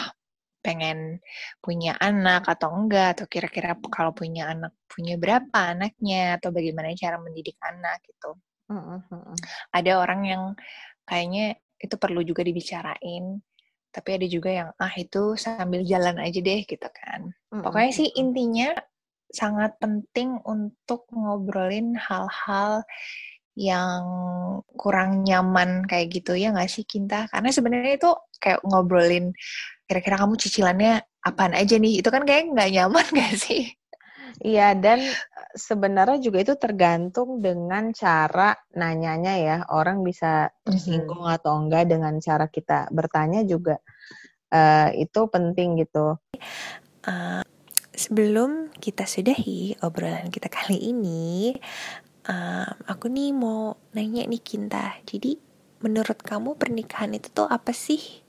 pengen 0.63 1.19
punya 1.59 1.99
anak 1.99 2.47
atau 2.47 2.71
enggak 2.71 3.19
atau 3.19 3.27
kira-kira 3.27 3.75
kalau 3.91 4.15
punya 4.15 4.47
anak 4.49 4.73
punya 4.87 5.19
berapa 5.19 5.75
anaknya 5.75 6.39
atau 6.39 6.55
bagaimana 6.55 6.95
cara 6.95 7.19
mendidik 7.19 7.59
anak 7.59 7.99
gitu. 8.07 8.39
Mm-hmm. 8.71 9.35
Ada 9.75 9.93
orang 9.99 10.21
yang 10.25 10.43
kayaknya 11.05 11.59
itu 11.83 11.99
perlu 11.99 12.23
juga 12.23 12.47
dibicarain, 12.47 13.43
tapi 13.91 14.09
ada 14.15 14.27
juga 14.31 14.51
yang 14.55 14.69
ah 14.79 14.95
itu 14.95 15.35
sambil 15.35 15.83
jalan 15.83 16.23
aja 16.23 16.39
deh 16.39 16.63
gitu 16.63 16.89
kan. 16.95 17.35
Mm-hmm. 17.51 17.63
Pokoknya 17.67 17.93
sih 17.93 18.09
intinya 18.15 18.71
sangat 19.33 19.75
penting 19.83 20.39
untuk 20.47 21.09
ngobrolin 21.11 21.99
hal-hal 21.99 22.87
yang 23.53 24.05
kurang 24.81 25.29
nyaman 25.29 25.85
kayak 25.85 26.09
gitu 26.09 26.33
ya 26.33 26.55
nggak 26.55 26.73
sih 26.73 26.89
Kinta? 26.89 27.29
Karena 27.29 27.53
sebenarnya 27.53 28.01
itu 28.01 28.11
kayak 28.41 28.65
ngobrolin 28.65 29.33
kira-kira 29.93 30.17
kamu 30.25 30.41
cicilannya 30.41 31.05
apaan 31.21 31.53
aja 31.53 31.77
nih? 31.77 32.01
Itu 32.01 32.09
kan 32.09 32.25
kayak 32.25 32.57
nggak 32.57 32.71
nyaman 32.73 33.07
gak 33.21 33.37
sih? 33.37 33.69
Iya, 34.41 34.73
dan 34.75 35.05
sebenarnya 35.53 36.19
juga 36.19 36.41
itu 36.41 36.55
tergantung 36.57 37.45
dengan 37.45 37.93
cara 37.93 38.57
nanyanya 38.73 39.35
ya. 39.37 39.57
Orang 39.69 40.01
bisa 40.01 40.49
tersinggung 40.65 41.29
mm-hmm. 41.29 41.37
atau 41.37 41.53
enggak 41.61 41.93
dengan 41.93 42.17
cara 42.19 42.49
kita 42.49 42.89
bertanya 42.89 43.45
juga 43.45 43.77
uh, 44.51 44.89
itu 44.97 45.21
penting 45.29 45.85
gitu. 45.85 46.17
Uh, 47.05 47.45
sebelum 47.93 48.73
kita 48.81 49.05
sudahi 49.05 49.77
obrolan 49.85 50.33
kita 50.33 50.49
kali 50.49 50.81
ini, 50.81 51.53
uh, 52.27 52.67
aku 52.89 53.13
nih 53.13 53.31
mau 53.37 53.77
nanya 53.93 54.25
nih 54.25 54.43
Kinta. 54.43 54.97
Jadi 55.05 55.37
menurut 55.85 56.19
kamu 56.19 56.59
pernikahan 56.59 57.13
itu 57.13 57.29
tuh 57.31 57.47
apa 57.47 57.71
sih? 57.71 58.22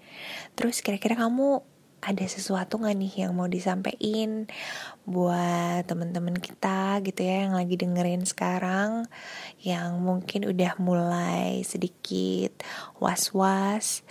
Terus 0.53 0.79
kira-kira 0.85 1.17
kamu 1.17 1.61
ada 2.03 2.25
sesuatu 2.27 2.83
gak 2.83 2.99
nih 2.99 3.23
yang 3.23 3.31
mau 3.31 3.47
disampaikan 3.47 4.51
buat 5.07 5.87
teman-teman 5.87 6.35
kita 6.35 6.99
gitu 6.99 7.23
ya 7.23 7.47
yang 7.47 7.55
lagi 7.55 7.79
dengerin 7.79 8.27
sekarang 8.27 9.07
yang 9.63 10.03
mungkin 10.03 10.43
udah 10.51 10.75
mulai 10.83 11.63
sedikit 11.63 12.59
was-was 12.99 14.03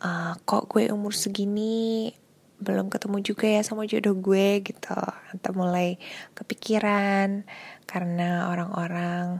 uh, 0.00 0.40
kok 0.48 0.72
gue 0.72 0.88
umur 0.88 1.12
segini 1.12 2.16
belum 2.58 2.90
ketemu 2.90 3.22
juga 3.22 3.46
ya 3.46 3.62
sama 3.62 3.86
jodoh 3.86 4.18
gue? 4.18 4.66
gitu. 4.66 4.98
Atau 5.30 5.54
mulai 5.54 5.94
kepikiran 6.34 7.46
karena 7.86 8.50
orang-orang 8.50 9.38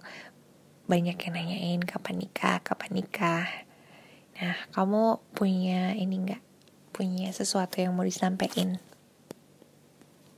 banyak 0.87 1.19
yang 1.19 1.35
nanyain 1.35 1.83
kapan 1.83 2.23
nikah? 2.23 2.63
Kapan 2.63 2.91
nikah 2.95 3.68
Nah, 4.39 4.55
kamu 4.71 5.35
punya 5.35 5.99
ini 5.99 6.15
enggak? 6.15 6.43
Punya 6.95 7.35
sesuatu 7.35 7.83
yang 7.83 7.91
mau 7.99 8.07
disampaikan? 8.07 8.79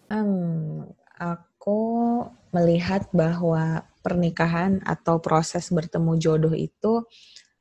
Hmm, 0.09 0.89
aku 1.21 1.81
melihat 2.51 3.07
bahwa 3.13 3.85
pernikahan 4.01 4.81
atau 4.89 5.21
proses 5.21 5.69
bertemu 5.69 6.17
jodoh 6.17 6.57
itu 6.57 7.05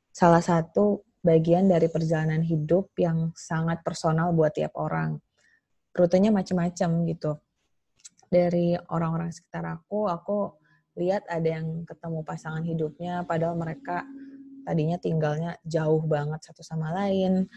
salah 0.08 0.40
satu 0.40 1.04
bagian 1.20 1.68
dari 1.68 1.92
perjalanan 1.92 2.40
hidup 2.40 2.96
yang 2.96 3.36
sangat 3.36 3.84
personal 3.84 4.32
buat 4.32 4.56
tiap 4.56 4.72
orang. 4.80 5.20
Rutenya 5.92 6.32
macam-macam 6.32 6.90
gitu. 7.04 7.32
Dari 8.32 8.80
orang-orang 8.88 9.28
sekitar 9.28 9.68
aku, 9.68 10.08
aku 10.08 10.56
lihat 10.96 11.28
ada 11.28 11.60
yang 11.60 11.84
ketemu 11.84 12.24
pasangan 12.24 12.64
hidupnya 12.64 13.22
padahal 13.28 13.54
mereka 13.60 14.08
tadinya 14.64 14.96
tinggalnya 15.00 15.56
jauh 15.64 16.02
banget 16.04 16.40
satu 16.44 16.62
sama 16.64 16.92
lain. 16.92 17.48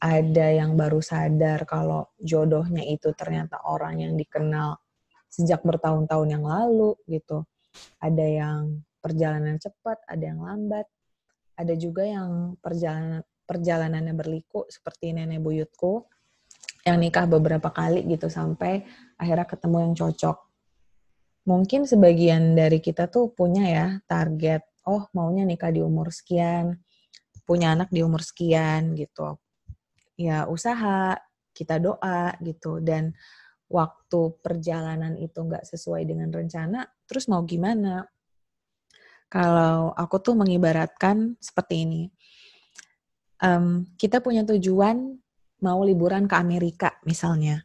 Ada 0.00 0.64
yang 0.64 0.80
baru 0.80 1.04
sadar 1.04 1.68
kalau 1.68 2.08
jodohnya 2.16 2.80
itu 2.88 3.12
ternyata 3.12 3.60
orang 3.68 4.00
yang 4.00 4.16
dikenal 4.16 4.80
sejak 5.28 5.60
bertahun-tahun 5.60 6.28
yang 6.40 6.44
lalu 6.44 6.96
gitu. 7.04 7.44
Ada 8.00 8.26
yang 8.26 8.80
perjalanan 9.04 9.60
cepat, 9.60 10.00
ada 10.08 10.24
yang 10.24 10.40
lambat. 10.40 10.88
Ada 11.60 11.76
juga 11.76 12.08
yang 12.08 12.56
perjalanan 12.56 13.20
perjalanannya 13.50 14.14
berliku 14.14 14.62
seperti 14.70 15.10
nenek 15.10 15.42
buyutku 15.42 16.06
yang 16.86 17.02
nikah 17.02 17.26
beberapa 17.26 17.74
kali 17.74 18.06
gitu 18.06 18.30
sampai 18.30 18.86
akhirnya 19.18 19.42
ketemu 19.50 19.76
yang 19.90 19.94
cocok. 19.98 20.38
Mungkin 21.50 21.82
sebagian 21.90 22.54
dari 22.54 22.78
kita 22.78 23.10
tuh 23.10 23.34
punya 23.34 23.66
ya 23.66 23.86
target 24.06 24.62
oh 24.86 25.08
maunya 25.12 25.44
nikah 25.44 25.72
di 25.72 25.82
umur 25.84 26.12
sekian, 26.12 26.78
punya 27.44 27.74
anak 27.74 27.90
di 27.90 28.00
umur 28.04 28.22
sekian 28.22 28.94
gitu. 28.94 29.36
Ya 30.14 30.46
usaha, 30.46 31.18
kita 31.50 31.82
doa 31.82 32.36
gitu 32.40 32.78
dan 32.78 33.12
waktu 33.70 34.34
perjalanan 34.42 35.14
itu 35.18 35.38
nggak 35.46 35.62
sesuai 35.66 36.02
dengan 36.06 36.30
rencana, 36.30 36.86
terus 37.06 37.30
mau 37.30 37.42
gimana? 37.46 38.06
Kalau 39.30 39.94
aku 39.94 40.18
tuh 40.18 40.34
mengibaratkan 40.34 41.38
seperti 41.38 41.86
ini, 41.86 42.02
um, 43.46 43.86
kita 43.94 44.18
punya 44.18 44.42
tujuan 44.42 45.14
mau 45.62 45.80
liburan 45.86 46.26
ke 46.26 46.34
Amerika 46.34 46.98
misalnya, 47.06 47.62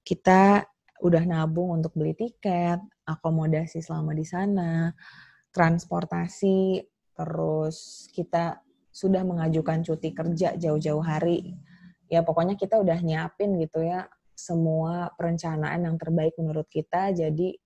kita 0.00 0.64
udah 1.04 1.22
nabung 1.28 1.82
untuk 1.82 1.92
beli 1.98 2.16
tiket, 2.16 2.80
akomodasi 3.04 3.84
selama 3.84 4.16
di 4.16 4.24
sana, 4.24 4.88
transportasi, 5.52 6.82
terus 7.12 8.08
kita 8.16 8.60
sudah 8.92 9.24
mengajukan 9.24 9.84
cuti 9.84 10.12
kerja 10.12 10.56
jauh-jauh 10.56 11.04
hari. 11.04 11.56
Ya 12.12 12.20
pokoknya 12.20 12.60
kita 12.60 12.76
udah 12.76 13.00
nyiapin 13.00 13.56
gitu 13.56 13.80
ya 13.84 14.04
semua 14.36 15.12
perencanaan 15.16 15.86
yang 15.86 15.96
terbaik 15.96 16.36
menurut 16.36 16.66
kita 16.68 17.12
jadi 17.12 17.56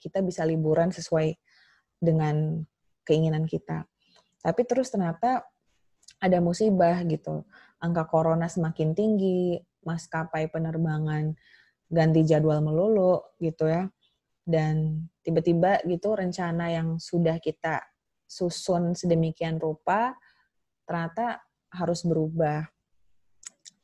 kita 0.00 0.24
bisa 0.24 0.44
liburan 0.48 0.92
sesuai 0.92 1.36
dengan 2.00 2.64
keinginan 3.04 3.44
kita. 3.44 3.84
Tapi 4.40 4.64
terus 4.64 4.88
ternyata 4.88 5.44
ada 6.20 6.38
musibah 6.40 7.04
gitu. 7.04 7.44
Angka 7.80 8.08
corona 8.08 8.48
semakin 8.48 8.96
tinggi, 8.96 9.60
maskapai 9.84 10.48
penerbangan 10.48 11.36
ganti 11.88 12.24
jadwal 12.24 12.64
melulu 12.64 13.20
gitu 13.40 13.68
ya. 13.68 13.88
Dan 14.50 15.06
tiba-tiba 15.22 15.78
gitu 15.86 16.18
rencana 16.18 16.74
yang 16.74 16.98
sudah 16.98 17.38
kita 17.38 17.78
susun 18.26 18.98
sedemikian 18.98 19.62
rupa 19.62 20.18
ternyata 20.82 21.38
harus 21.70 22.02
berubah. 22.02 22.66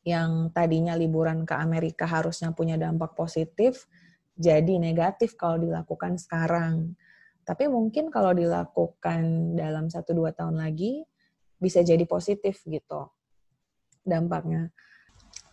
Yang 0.03 0.51
tadinya 0.55 0.99
liburan 0.99 1.47
ke 1.47 1.55
Amerika 1.55 2.07
harusnya 2.07 2.51
punya 2.51 2.75
dampak 2.75 3.15
positif, 3.15 3.87
jadi 4.35 4.79
negatif 4.79 5.39
kalau 5.39 5.63
dilakukan 5.63 6.19
sekarang. 6.19 6.99
Tapi 7.47 7.71
mungkin 7.71 8.11
kalau 8.11 8.35
dilakukan 8.35 9.55
dalam 9.55 9.87
1-2 9.87 10.35
tahun 10.35 10.59
lagi, 10.59 11.07
bisa 11.63 11.83
jadi 11.83 12.03
positif 12.07 12.63
gitu 12.67 13.07
dampaknya. 14.07 14.71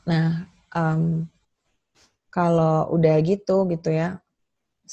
Nah, 0.05 0.49
um, 0.73 1.25
kalau 2.33 2.89
udah 2.93 3.17
gitu 3.21 3.69
gitu 3.69 3.89
ya, 3.93 4.21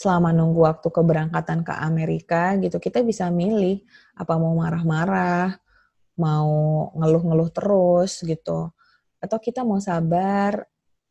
selama 0.00 0.32
nunggu 0.32 0.64
waktu 0.64 0.88
keberangkatan 0.88 1.60
ke 1.60 1.76
Amerika 1.76 2.56
gitu, 2.56 2.80
kita 2.80 3.04
bisa 3.04 3.28
milih 3.28 3.84
apa 4.16 4.40
mau 4.40 4.56
marah-marah, 4.56 5.60
mau 6.16 6.48
ngeluh-ngeluh 6.96 7.52
terus 7.52 8.24
gitu, 8.24 8.72
atau 9.20 9.36
kita 9.36 9.60
mau 9.60 9.76
sabar, 9.76 10.64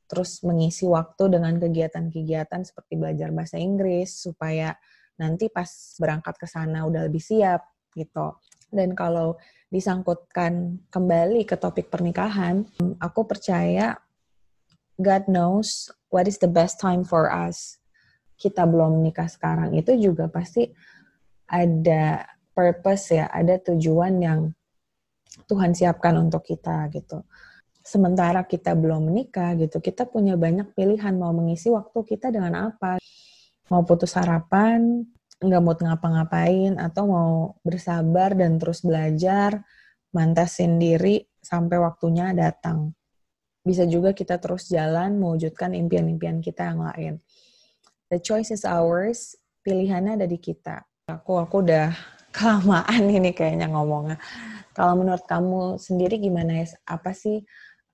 terus 0.09 0.41
mengisi 0.41 0.89
waktu 0.89 1.37
dengan 1.37 1.61
kegiatan-kegiatan 1.61 2.65
seperti 2.65 2.97
belajar 2.97 3.29
bahasa 3.29 3.61
Inggris 3.61 4.25
supaya 4.25 4.73
nanti 5.21 5.53
pas 5.53 5.69
berangkat 6.01 6.41
ke 6.41 6.47
sana 6.49 6.89
udah 6.89 7.05
lebih 7.05 7.21
siap 7.21 7.61
gitu. 7.93 8.41
Dan 8.73 8.97
kalau 8.97 9.37
disangkutkan 9.69 10.81
kembali 10.89 11.45
ke 11.45 11.61
topik 11.61 11.93
pernikahan, 11.93 12.65
aku 12.97 13.21
percaya 13.29 14.01
God 14.97 15.29
knows 15.29 15.93
what 16.09 16.25
is 16.25 16.41
the 16.41 16.49
best 16.49 16.81
time 16.81 17.05
for 17.05 17.29
us. 17.29 17.78
Kita 18.39 18.63
belum 18.63 19.03
menikah 19.03 19.27
sekarang 19.27 19.75
itu 19.75 19.99
juga 19.99 20.31
pasti 20.31 20.71
ada 21.49 22.23
purpose 22.55 23.19
ya, 23.19 23.27
ada 23.27 23.59
tujuan 23.59 24.13
yang 24.23 24.39
Tuhan 25.45 25.75
siapkan 25.75 26.15
untuk 26.17 26.47
kita 26.47 26.87
gitu. 26.95 27.21
Sementara 27.83 28.45
kita 28.45 28.77
belum 28.77 29.11
menikah 29.11 29.57
gitu, 29.59 29.81
kita 29.81 30.07
punya 30.07 30.39
banyak 30.39 30.71
pilihan 30.77 31.15
mau 31.19 31.35
mengisi 31.35 31.67
waktu 31.73 31.99
kita 32.05 32.29
dengan 32.29 32.71
apa. 32.71 33.01
Mau 33.69 33.81
putus 33.85 34.13
harapan, 34.17 35.05
nggak 35.39 35.61
mau 35.63 35.73
ngapa-ngapain 35.73 36.75
atau 36.75 37.03
mau 37.07 37.31
bersabar 37.63 38.35
dan 38.35 38.59
terus 38.59 38.83
belajar, 38.83 39.63
mantasin 40.11 40.77
diri 40.81 41.23
sampai 41.39 41.79
waktunya 41.79 42.35
datang. 42.35 42.91
Bisa 43.63 43.87
juga 43.87 44.11
kita 44.11 44.41
terus 44.41 44.67
jalan 44.67 45.15
mewujudkan 45.15 45.71
impian-impian 45.75 46.43
kita 46.43 46.73
yang 46.73 46.81
lain. 46.83 47.13
The 48.09 48.17
choice 48.17 48.49
is 48.49 48.65
ours, 48.65 49.37
pilihannya 49.61 50.17
ada 50.17 50.25
di 50.25 50.41
kita. 50.41 50.81
Aku 51.13 51.37
aku 51.37 51.61
udah 51.61 51.93
kelamaan 52.35 53.05
ini 53.05 53.29
kayaknya 53.37 53.69
ngomongnya. 53.69 54.17
Kalau 54.73 54.97
menurut 54.97 55.21
kamu 55.29 55.77
sendiri 55.77 56.17
gimana 56.17 56.65
ya? 56.65 56.65
Apa 56.89 57.13
sih 57.13 57.45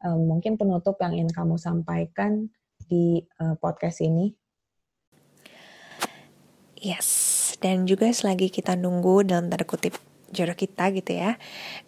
um, 0.07 0.35
mungkin 0.35 0.55
penutup 0.55 0.95
yang 1.03 1.19
ingin 1.19 1.35
kamu 1.35 1.59
sampaikan 1.59 2.47
di 2.87 3.27
uh, 3.43 3.59
podcast 3.59 3.99
ini? 3.99 4.31
Yes, 6.79 7.57
dan 7.59 7.83
juga 7.83 8.07
selagi 8.07 8.47
kita 8.47 8.79
nunggu 8.79 9.27
dalam 9.27 9.51
tanda 9.51 9.67
kutip 9.67 9.99
jodoh 10.31 10.55
kita 10.55 10.95
gitu 10.95 11.11
ya, 11.11 11.35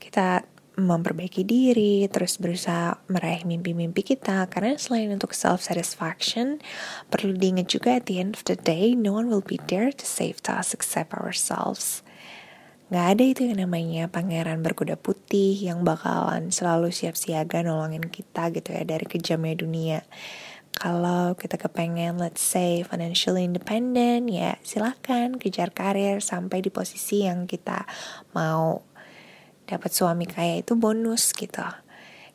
kita 0.03 0.43
memperbaiki 0.77 1.41
diri, 1.41 2.05
terus 2.05 2.37
berusaha 2.37 3.01
meraih 3.09 3.41
mimpi-mimpi 3.49 4.05
kita. 4.05 4.45
Karena 4.47 4.77
selain 4.77 5.09
untuk 5.09 5.33
self-satisfaction, 5.33 6.61
perlu 7.09 7.33
diingat 7.33 7.73
juga 7.73 7.97
at 7.97 8.05
the 8.05 8.21
end 8.21 8.37
of 8.37 8.45
the 8.45 8.53
day, 8.53 8.93
no 8.93 9.17
one 9.17 9.27
will 9.27 9.43
be 9.43 9.57
there 9.67 9.89
to 9.89 10.05
save 10.05 10.37
us 10.45 10.77
except 10.77 11.17
ourselves. 11.17 12.05
Gak 12.87 13.19
ada 13.19 13.23
itu 13.25 13.43
yang 13.43 13.67
namanya 13.67 14.07
pangeran 14.07 14.63
berkuda 14.63 14.95
putih 14.95 15.59
yang 15.59 15.83
bakalan 15.83 16.55
selalu 16.55 16.93
siap 16.95 17.19
siaga 17.19 17.59
nolongin 17.59 18.07
kita 18.07 18.47
gitu 18.55 18.71
ya 18.71 18.87
dari 18.87 19.03
kejamnya 19.03 19.59
dunia 19.59 19.99
kalau 20.77 21.33
kita 21.33 21.57
kepengen 21.57 22.21
let's 22.21 22.39
say 22.39 22.85
financially 22.85 23.43
independent 23.43 24.29
ya 24.29 24.61
silahkan 24.61 25.33
kejar 25.41 25.73
karir 25.73 26.21
sampai 26.21 26.61
di 26.61 26.69
posisi 26.69 27.25
yang 27.25 27.49
kita 27.49 27.89
mau 28.37 28.87
dapat 29.67 29.91
suami 29.91 30.25
kaya 30.25 30.63
itu 30.63 30.73
bonus 30.80 31.36
gitu. 31.36 31.62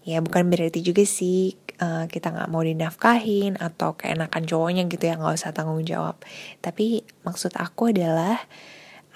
Ya 0.05 0.21
bukan 0.21 0.53
berarti 0.53 0.85
juga 0.85 1.03
sih 1.09 1.57
uh, 1.81 2.05
kita 2.07 2.31
nggak 2.31 2.51
mau 2.53 2.61
dinafkahin 2.61 3.57
atau 3.57 3.97
keenakan 3.97 4.45
cowoknya 4.45 4.87
gitu 4.87 5.09
ya 5.09 5.17
nggak 5.17 5.35
usah 5.35 5.57
tanggung 5.57 5.83
jawab. 5.83 6.21
Tapi 6.61 7.03
maksud 7.25 7.57
aku 7.57 7.91
adalah 7.91 8.37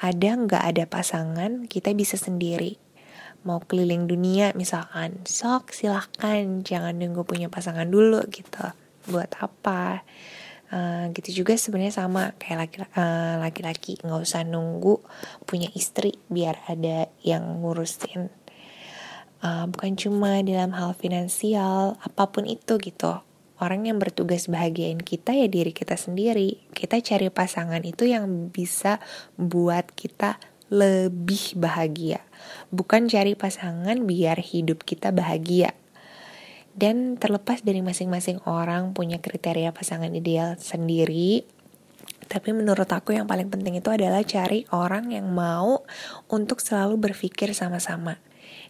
ada 0.01 0.31
nggak 0.33 0.65
ada 0.65 0.85
pasangan 0.89 1.69
kita 1.69 1.93
bisa 1.93 2.17
sendiri. 2.17 2.81
Mau 3.47 3.63
keliling 3.63 4.11
dunia 4.11 4.51
misalkan 4.59 5.23
sok 5.29 5.71
silahkan 5.71 6.67
jangan 6.67 6.99
nunggu 6.99 7.23
punya 7.23 7.53
pasangan 7.53 7.87
dulu 7.87 8.25
gitu. 8.33 8.65
Buat 9.07 9.39
apa 9.39 10.03
uh, 10.73 11.11
gitu 11.15 11.45
juga 11.45 11.55
sebenarnya 11.55 11.95
sama 11.95 12.35
kayak 12.39 12.95
uh, 12.97 13.43
laki-laki 13.43 13.99
nggak 14.03 14.23
usah 14.23 14.43
nunggu 14.43 15.03
punya 15.47 15.71
istri 15.75 16.17
biar 16.31 16.63
ada 16.67 17.11
yang 17.23 17.63
ngurusin. 17.63 18.31
Uh, 19.45 19.69
bukan 19.69 19.95
cuma 19.95 20.41
dalam 20.41 20.73
hal 20.75 20.97
finansial 20.97 22.01
apa 22.01 22.25
pun 22.33 22.49
itu 22.49 22.81
gitu. 22.81 23.21
Orang 23.57 23.89
yang 23.89 23.97
bertugas 23.97 24.53
bahagiain 24.53 25.01
kita 25.01 25.33
ya 25.33 25.49
diri 25.49 25.73
kita 25.73 25.97
sendiri. 25.97 26.61
Kita 26.77 27.01
cari 27.01 27.33
pasangan 27.33 27.81
itu 27.89 28.05
yang 28.05 28.53
bisa 28.53 29.01
buat 29.41 29.89
kita 29.97 30.37
lebih 30.69 31.57
bahagia. 31.57 32.21
Bukan 32.69 33.09
cari 33.09 33.33
pasangan 33.33 34.05
biar 34.05 34.37
hidup 34.45 34.85
kita 34.85 35.09
bahagia 35.09 35.73
dan 36.77 37.17
terlepas 37.17 37.65
dari 37.65 37.81
masing-masing 37.81 38.45
orang 38.45 38.93
punya 38.93 39.17
kriteria 39.17 39.73
pasangan 39.73 40.13
ideal 40.13 40.61
sendiri, 40.61 41.49
tapi 42.29 42.53
menurut 42.53 42.87
aku 42.93 43.17
yang 43.17 43.25
paling 43.25 43.49
penting 43.49 43.81
itu 43.81 43.89
adalah 43.89 44.21
cari 44.27 44.69
orang 44.75 45.09
yang 45.15 45.33
mau 45.33 45.87
untuk 46.29 46.61
selalu 46.61 47.01
berpikir 47.11 47.57
sama-sama. 47.57 48.21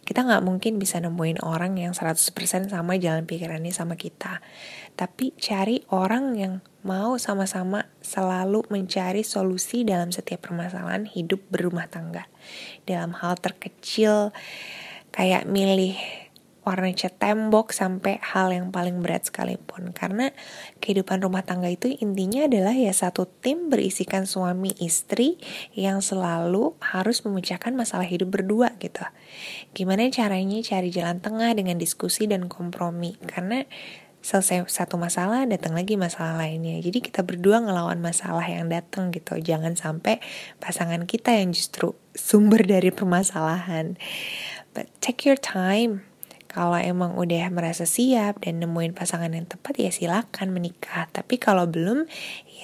Kita 0.07 0.23
nggak 0.23 0.47
mungkin 0.47 0.79
bisa 0.79 1.03
nemuin 1.03 1.43
orang 1.43 1.83
yang 1.83 1.91
100% 1.91 2.31
sama 2.71 2.95
jalan 2.95 3.27
pikirannya 3.27 3.75
sama 3.75 3.99
kita. 3.99 4.39
Tapi 4.95 5.35
cari 5.35 5.83
orang 5.91 6.39
yang 6.39 6.55
mau 6.87 7.19
sama-sama 7.19 7.91
selalu 7.99 8.63
mencari 8.71 9.27
solusi 9.27 9.83
dalam 9.83 10.15
setiap 10.15 10.47
permasalahan 10.47 11.11
hidup 11.11 11.43
berumah 11.51 11.91
tangga. 11.91 12.31
Dalam 12.87 13.19
hal 13.19 13.35
terkecil 13.43 14.31
kayak 15.11 15.51
milih 15.51 16.26
warna 16.67 16.91
cat 16.99 17.15
tembok 17.23 17.71
sampai 17.71 18.19
hal 18.19 18.51
yang 18.51 18.75
paling 18.75 18.99
berat 18.99 19.31
sekalipun. 19.31 19.95
Karena 19.95 20.35
kehidupan 20.83 21.23
rumah 21.23 21.47
tangga 21.47 21.71
itu 21.71 21.87
intinya 22.03 22.51
adalah 22.51 22.75
ya 22.75 22.91
satu 22.91 23.31
tim 23.39 23.71
berisikan 23.71 24.27
suami 24.27 24.75
istri 24.83 25.39
yang 25.79 26.03
selalu 26.03 26.75
harus 26.83 27.23
memecahkan 27.23 27.71
masalah 27.79 28.03
hidup 28.03 28.35
berdua 28.35 28.75
gitu. 28.83 29.07
Gimana 29.79 30.11
caranya 30.11 30.59
cari 30.67 30.91
jalan 30.91 31.23
tengah 31.23 31.55
dengan 31.55 31.79
diskusi 31.79 32.27
dan 32.27 32.51
kompromi? 32.51 33.15
Karena 33.23 33.63
selesai 34.27 34.67
satu 34.67 34.99
masalah 34.99 35.47
datang 35.47 35.79
lagi 35.79 35.95
masalah 35.95 36.35
lainnya. 36.35 36.83
Jadi 36.83 36.99
kita 36.99 37.23
berdua 37.23 37.63
ngelawan 37.63 38.03
masalah 38.03 38.43
yang 38.43 38.67
datang 38.67 39.15
gitu. 39.15 39.39
Jangan 39.39 39.79
sampai 39.79 40.19
pasangan 40.59 41.07
kita 41.07 41.31
yang 41.31 41.55
justru 41.55 41.95
sumber 42.11 42.67
dari 42.67 42.91
permasalahan. 42.91 43.95
But 44.75 44.91
take 44.99 45.23
your 45.23 45.39
time 45.39 46.03
kalau 46.47 46.79
emang 46.79 47.19
udah 47.19 47.51
merasa 47.53 47.85
siap 47.85 48.41
dan 48.41 48.63
nemuin 48.63 48.95
pasangan 48.97 49.29
yang 49.29 49.45
tepat 49.45 49.77
ya 49.77 49.91
silakan 49.93 50.55
menikah. 50.55 51.11
Tapi 51.11 51.37
kalau 51.37 51.69
belum 51.69 52.07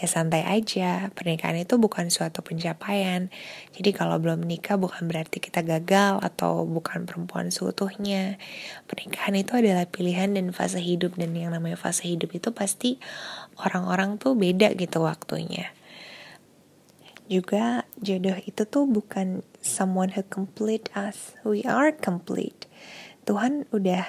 ya 0.00 0.06
santai 0.08 0.42
aja. 0.48 1.12
Pernikahan 1.12 1.60
itu 1.60 1.76
bukan 1.76 2.08
suatu 2.08 2.40
pencapaian. 2.40 3.28
Jadi 3.76 3.90
kalau 3.92 4.16
belum 4.18 4.48
menikah 4.48 4.80
bukan 4.80 5.06
berarti 5.06 5.38
kita 5.38 5.60
gagal 5.60 6.18
atau 6.24 6.64
bukan 6.64 7.04
perempuan 7.04 7.52
seutuhnya. 7.52 8.40
Pernikahan 8.88 9.36
itu 9.36 9.52
adalah 9.54 9.84
pilihan 9.86 10.32
dan 10.32 10.50
fase 10.50 10.80
hidup 10.80 11.14
dan 11.20 11.36
yang 11.36 11.52
namanya 11.52 11.76
fase 11.76 12.08
hidup 12.08 12.32
itu 12.32 12.50
pasti 12.50 12.96
orang-orang 13.60 14.16
tuh 14.16 14.34
beda 14.34 14.72
gitu 14.74 15.04
waktunya. 15.04 15.70
juga 17.32 17.88
jodoh 17.96 18.36
itu 18.44 18.68
tuh 18.68 18.84
bukan 18.84 19.40
someone 19.64 20.12
who 20.12 20.20
complete 20.26 20.92
us. 20.92 21.32
We 21.46 21.64
are 21.64 21.88
complete. 21.88 22.68
Tuhan 23.22 23.70
udah 23.70 24.02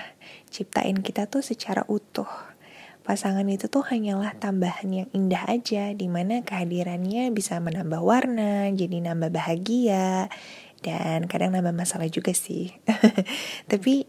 ciptain 0.50 0.98
kita 0.98 1.30
tuh 1.30 1.46
secara 1.46 1.86
utuh. 1.86 2.30
Pasangan 3.04 3.44
itu 3.52 3.68
tuh 3.68 3.84
hanyalah 3.84 4.32
tambahan 4.40 4.88
yang 4.88 5.08
indah 5.12 5.44
aja, 5.52 5.92
di 5.92 6.08
mana 6.08 6.40
kehadirannya 6.40 7.36
bisa 7.36 7.60
menambah 7.60 8.00
warna, 8.00 8.72
jadi 8.72 9.12
nambah 9.12 9.28
bahagia, 9.28 10.32
dan 10.80 11.28
kadang 11.28 11.52
nambah 11.52 11.76
masalah 11.76 12.08
juga 12.08 12.32
sih. 12.32 12.72
Tapi 13.72 14.08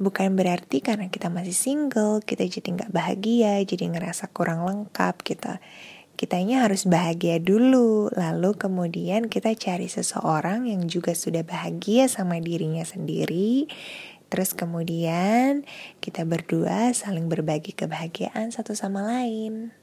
bukan 0.00 0.32
berarti 0.40 0.80
karena 0.80 1.12
kita 1.12 1.28
masih 1.28 1.52
single, 1.52 2.24
kita 2.24 2.48
jadi 2.48 2.68
nggak 2.80 2.92
bahagia, 2.96 3.60
jadi 3.60 3.92
ngerasa 3.92 4.32
kurang 4.32 4.64
lengkap 4.64 5.20
kita. 5.20 5.60
Kitanya 6.16 6.68
harus 6.68 6.84
bahagia 6.84 7.40
dulu, 7.40 8.12
lalu 8.12 8.52
kemudian 8.56 9.32
kita 9.32 9.56
cari 9.56 9.88
seseorang 9.88 10.68
yang 10.68 10.84
juga 10.84 11.16
sudah 11.16 11.40
bahagia 11.44 12.08
sama 12.12 12.36
dirinya 12.40 12.84
sendiri, 12.84 13.68
Terus 14.30 14.54
kemudian 14.54 15.66
kita 15.98 16.22
berdua 16.22 16.94
saling 16.94 17.26
berbagi 17.26 17.74
kebahagiaan 17.74 18.54
satu 18.54 18.78
sama 18.78 19.02
lain. 19.02 19.74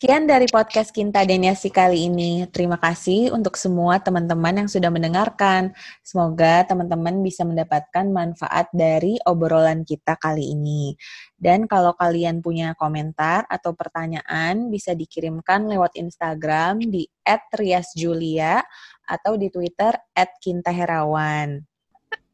Sekian 0.00 0.24
dari 0.24 0.48
podcast 0.48 0.96
Kinta 0.96 1.28
Deniasi 1.28 1.68
kali 1.68 2.08
ini. 2.08 2.48
Terima 2.48 2.80
kasih 2.80 3.36
untuk 3.36 3.60
semua 3.60 4.00
teman-teman 4.00 4.64
yang 4.64 4.64
sudah 4.64 4.88
mendengarkan. 4.88 5.76
Semoga 6.00 6.64
teman-teman 6.64 7.20
bisa 7.20 7.44
mendapatkan 7.44 8.08
manfaat 8.08 8.72
dari 8.72 9.20
obrolan 9.28 9.84
kita 9.84 10.16
kali 10.16 10.56
ini. 10.56 10.96
Dan 11.36 11.68
kalau 11.68 11.92
kalian 12.00 12.40
punya 12.40 12.72
komentar 12.80 13.44
atau 13.44 13.76
pertanyaan, 13.76 14.72
bisa 14.72 14.96
dikirimkan 14.96 15.68
lewat 15.68 15.92
Instagram 16.00 16.80
di 16.80 17.04
@riasjulia 17.52 18.64
atau 19.04 19.36
di 19.36 19.52
Twitter 19.52 20.00
@kintaherawan. 20.16 21.60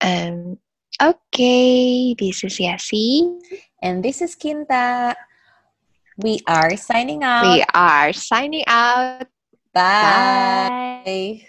Um, 0.07 0.55
Oke, 1.02 1.18
okay. 1.35 2.14
this 2.14 2.46
is 2.46 2.62
Yasi. 2.62 3.26
And 3.83 4.07
this 4.07 4.22
is 4.22 4.38
Kinta. 4.38 5.18
We 6.16 6.40
are 6.46 6.76
signing 6.76 7.22
out. 7.22 7.42
We 7.44 7.64
are 7.74 8.12
signing 8.12 8.64
out. 8.66 9.29
Bye. 9.74 10.70
Bye. 11.05 11.46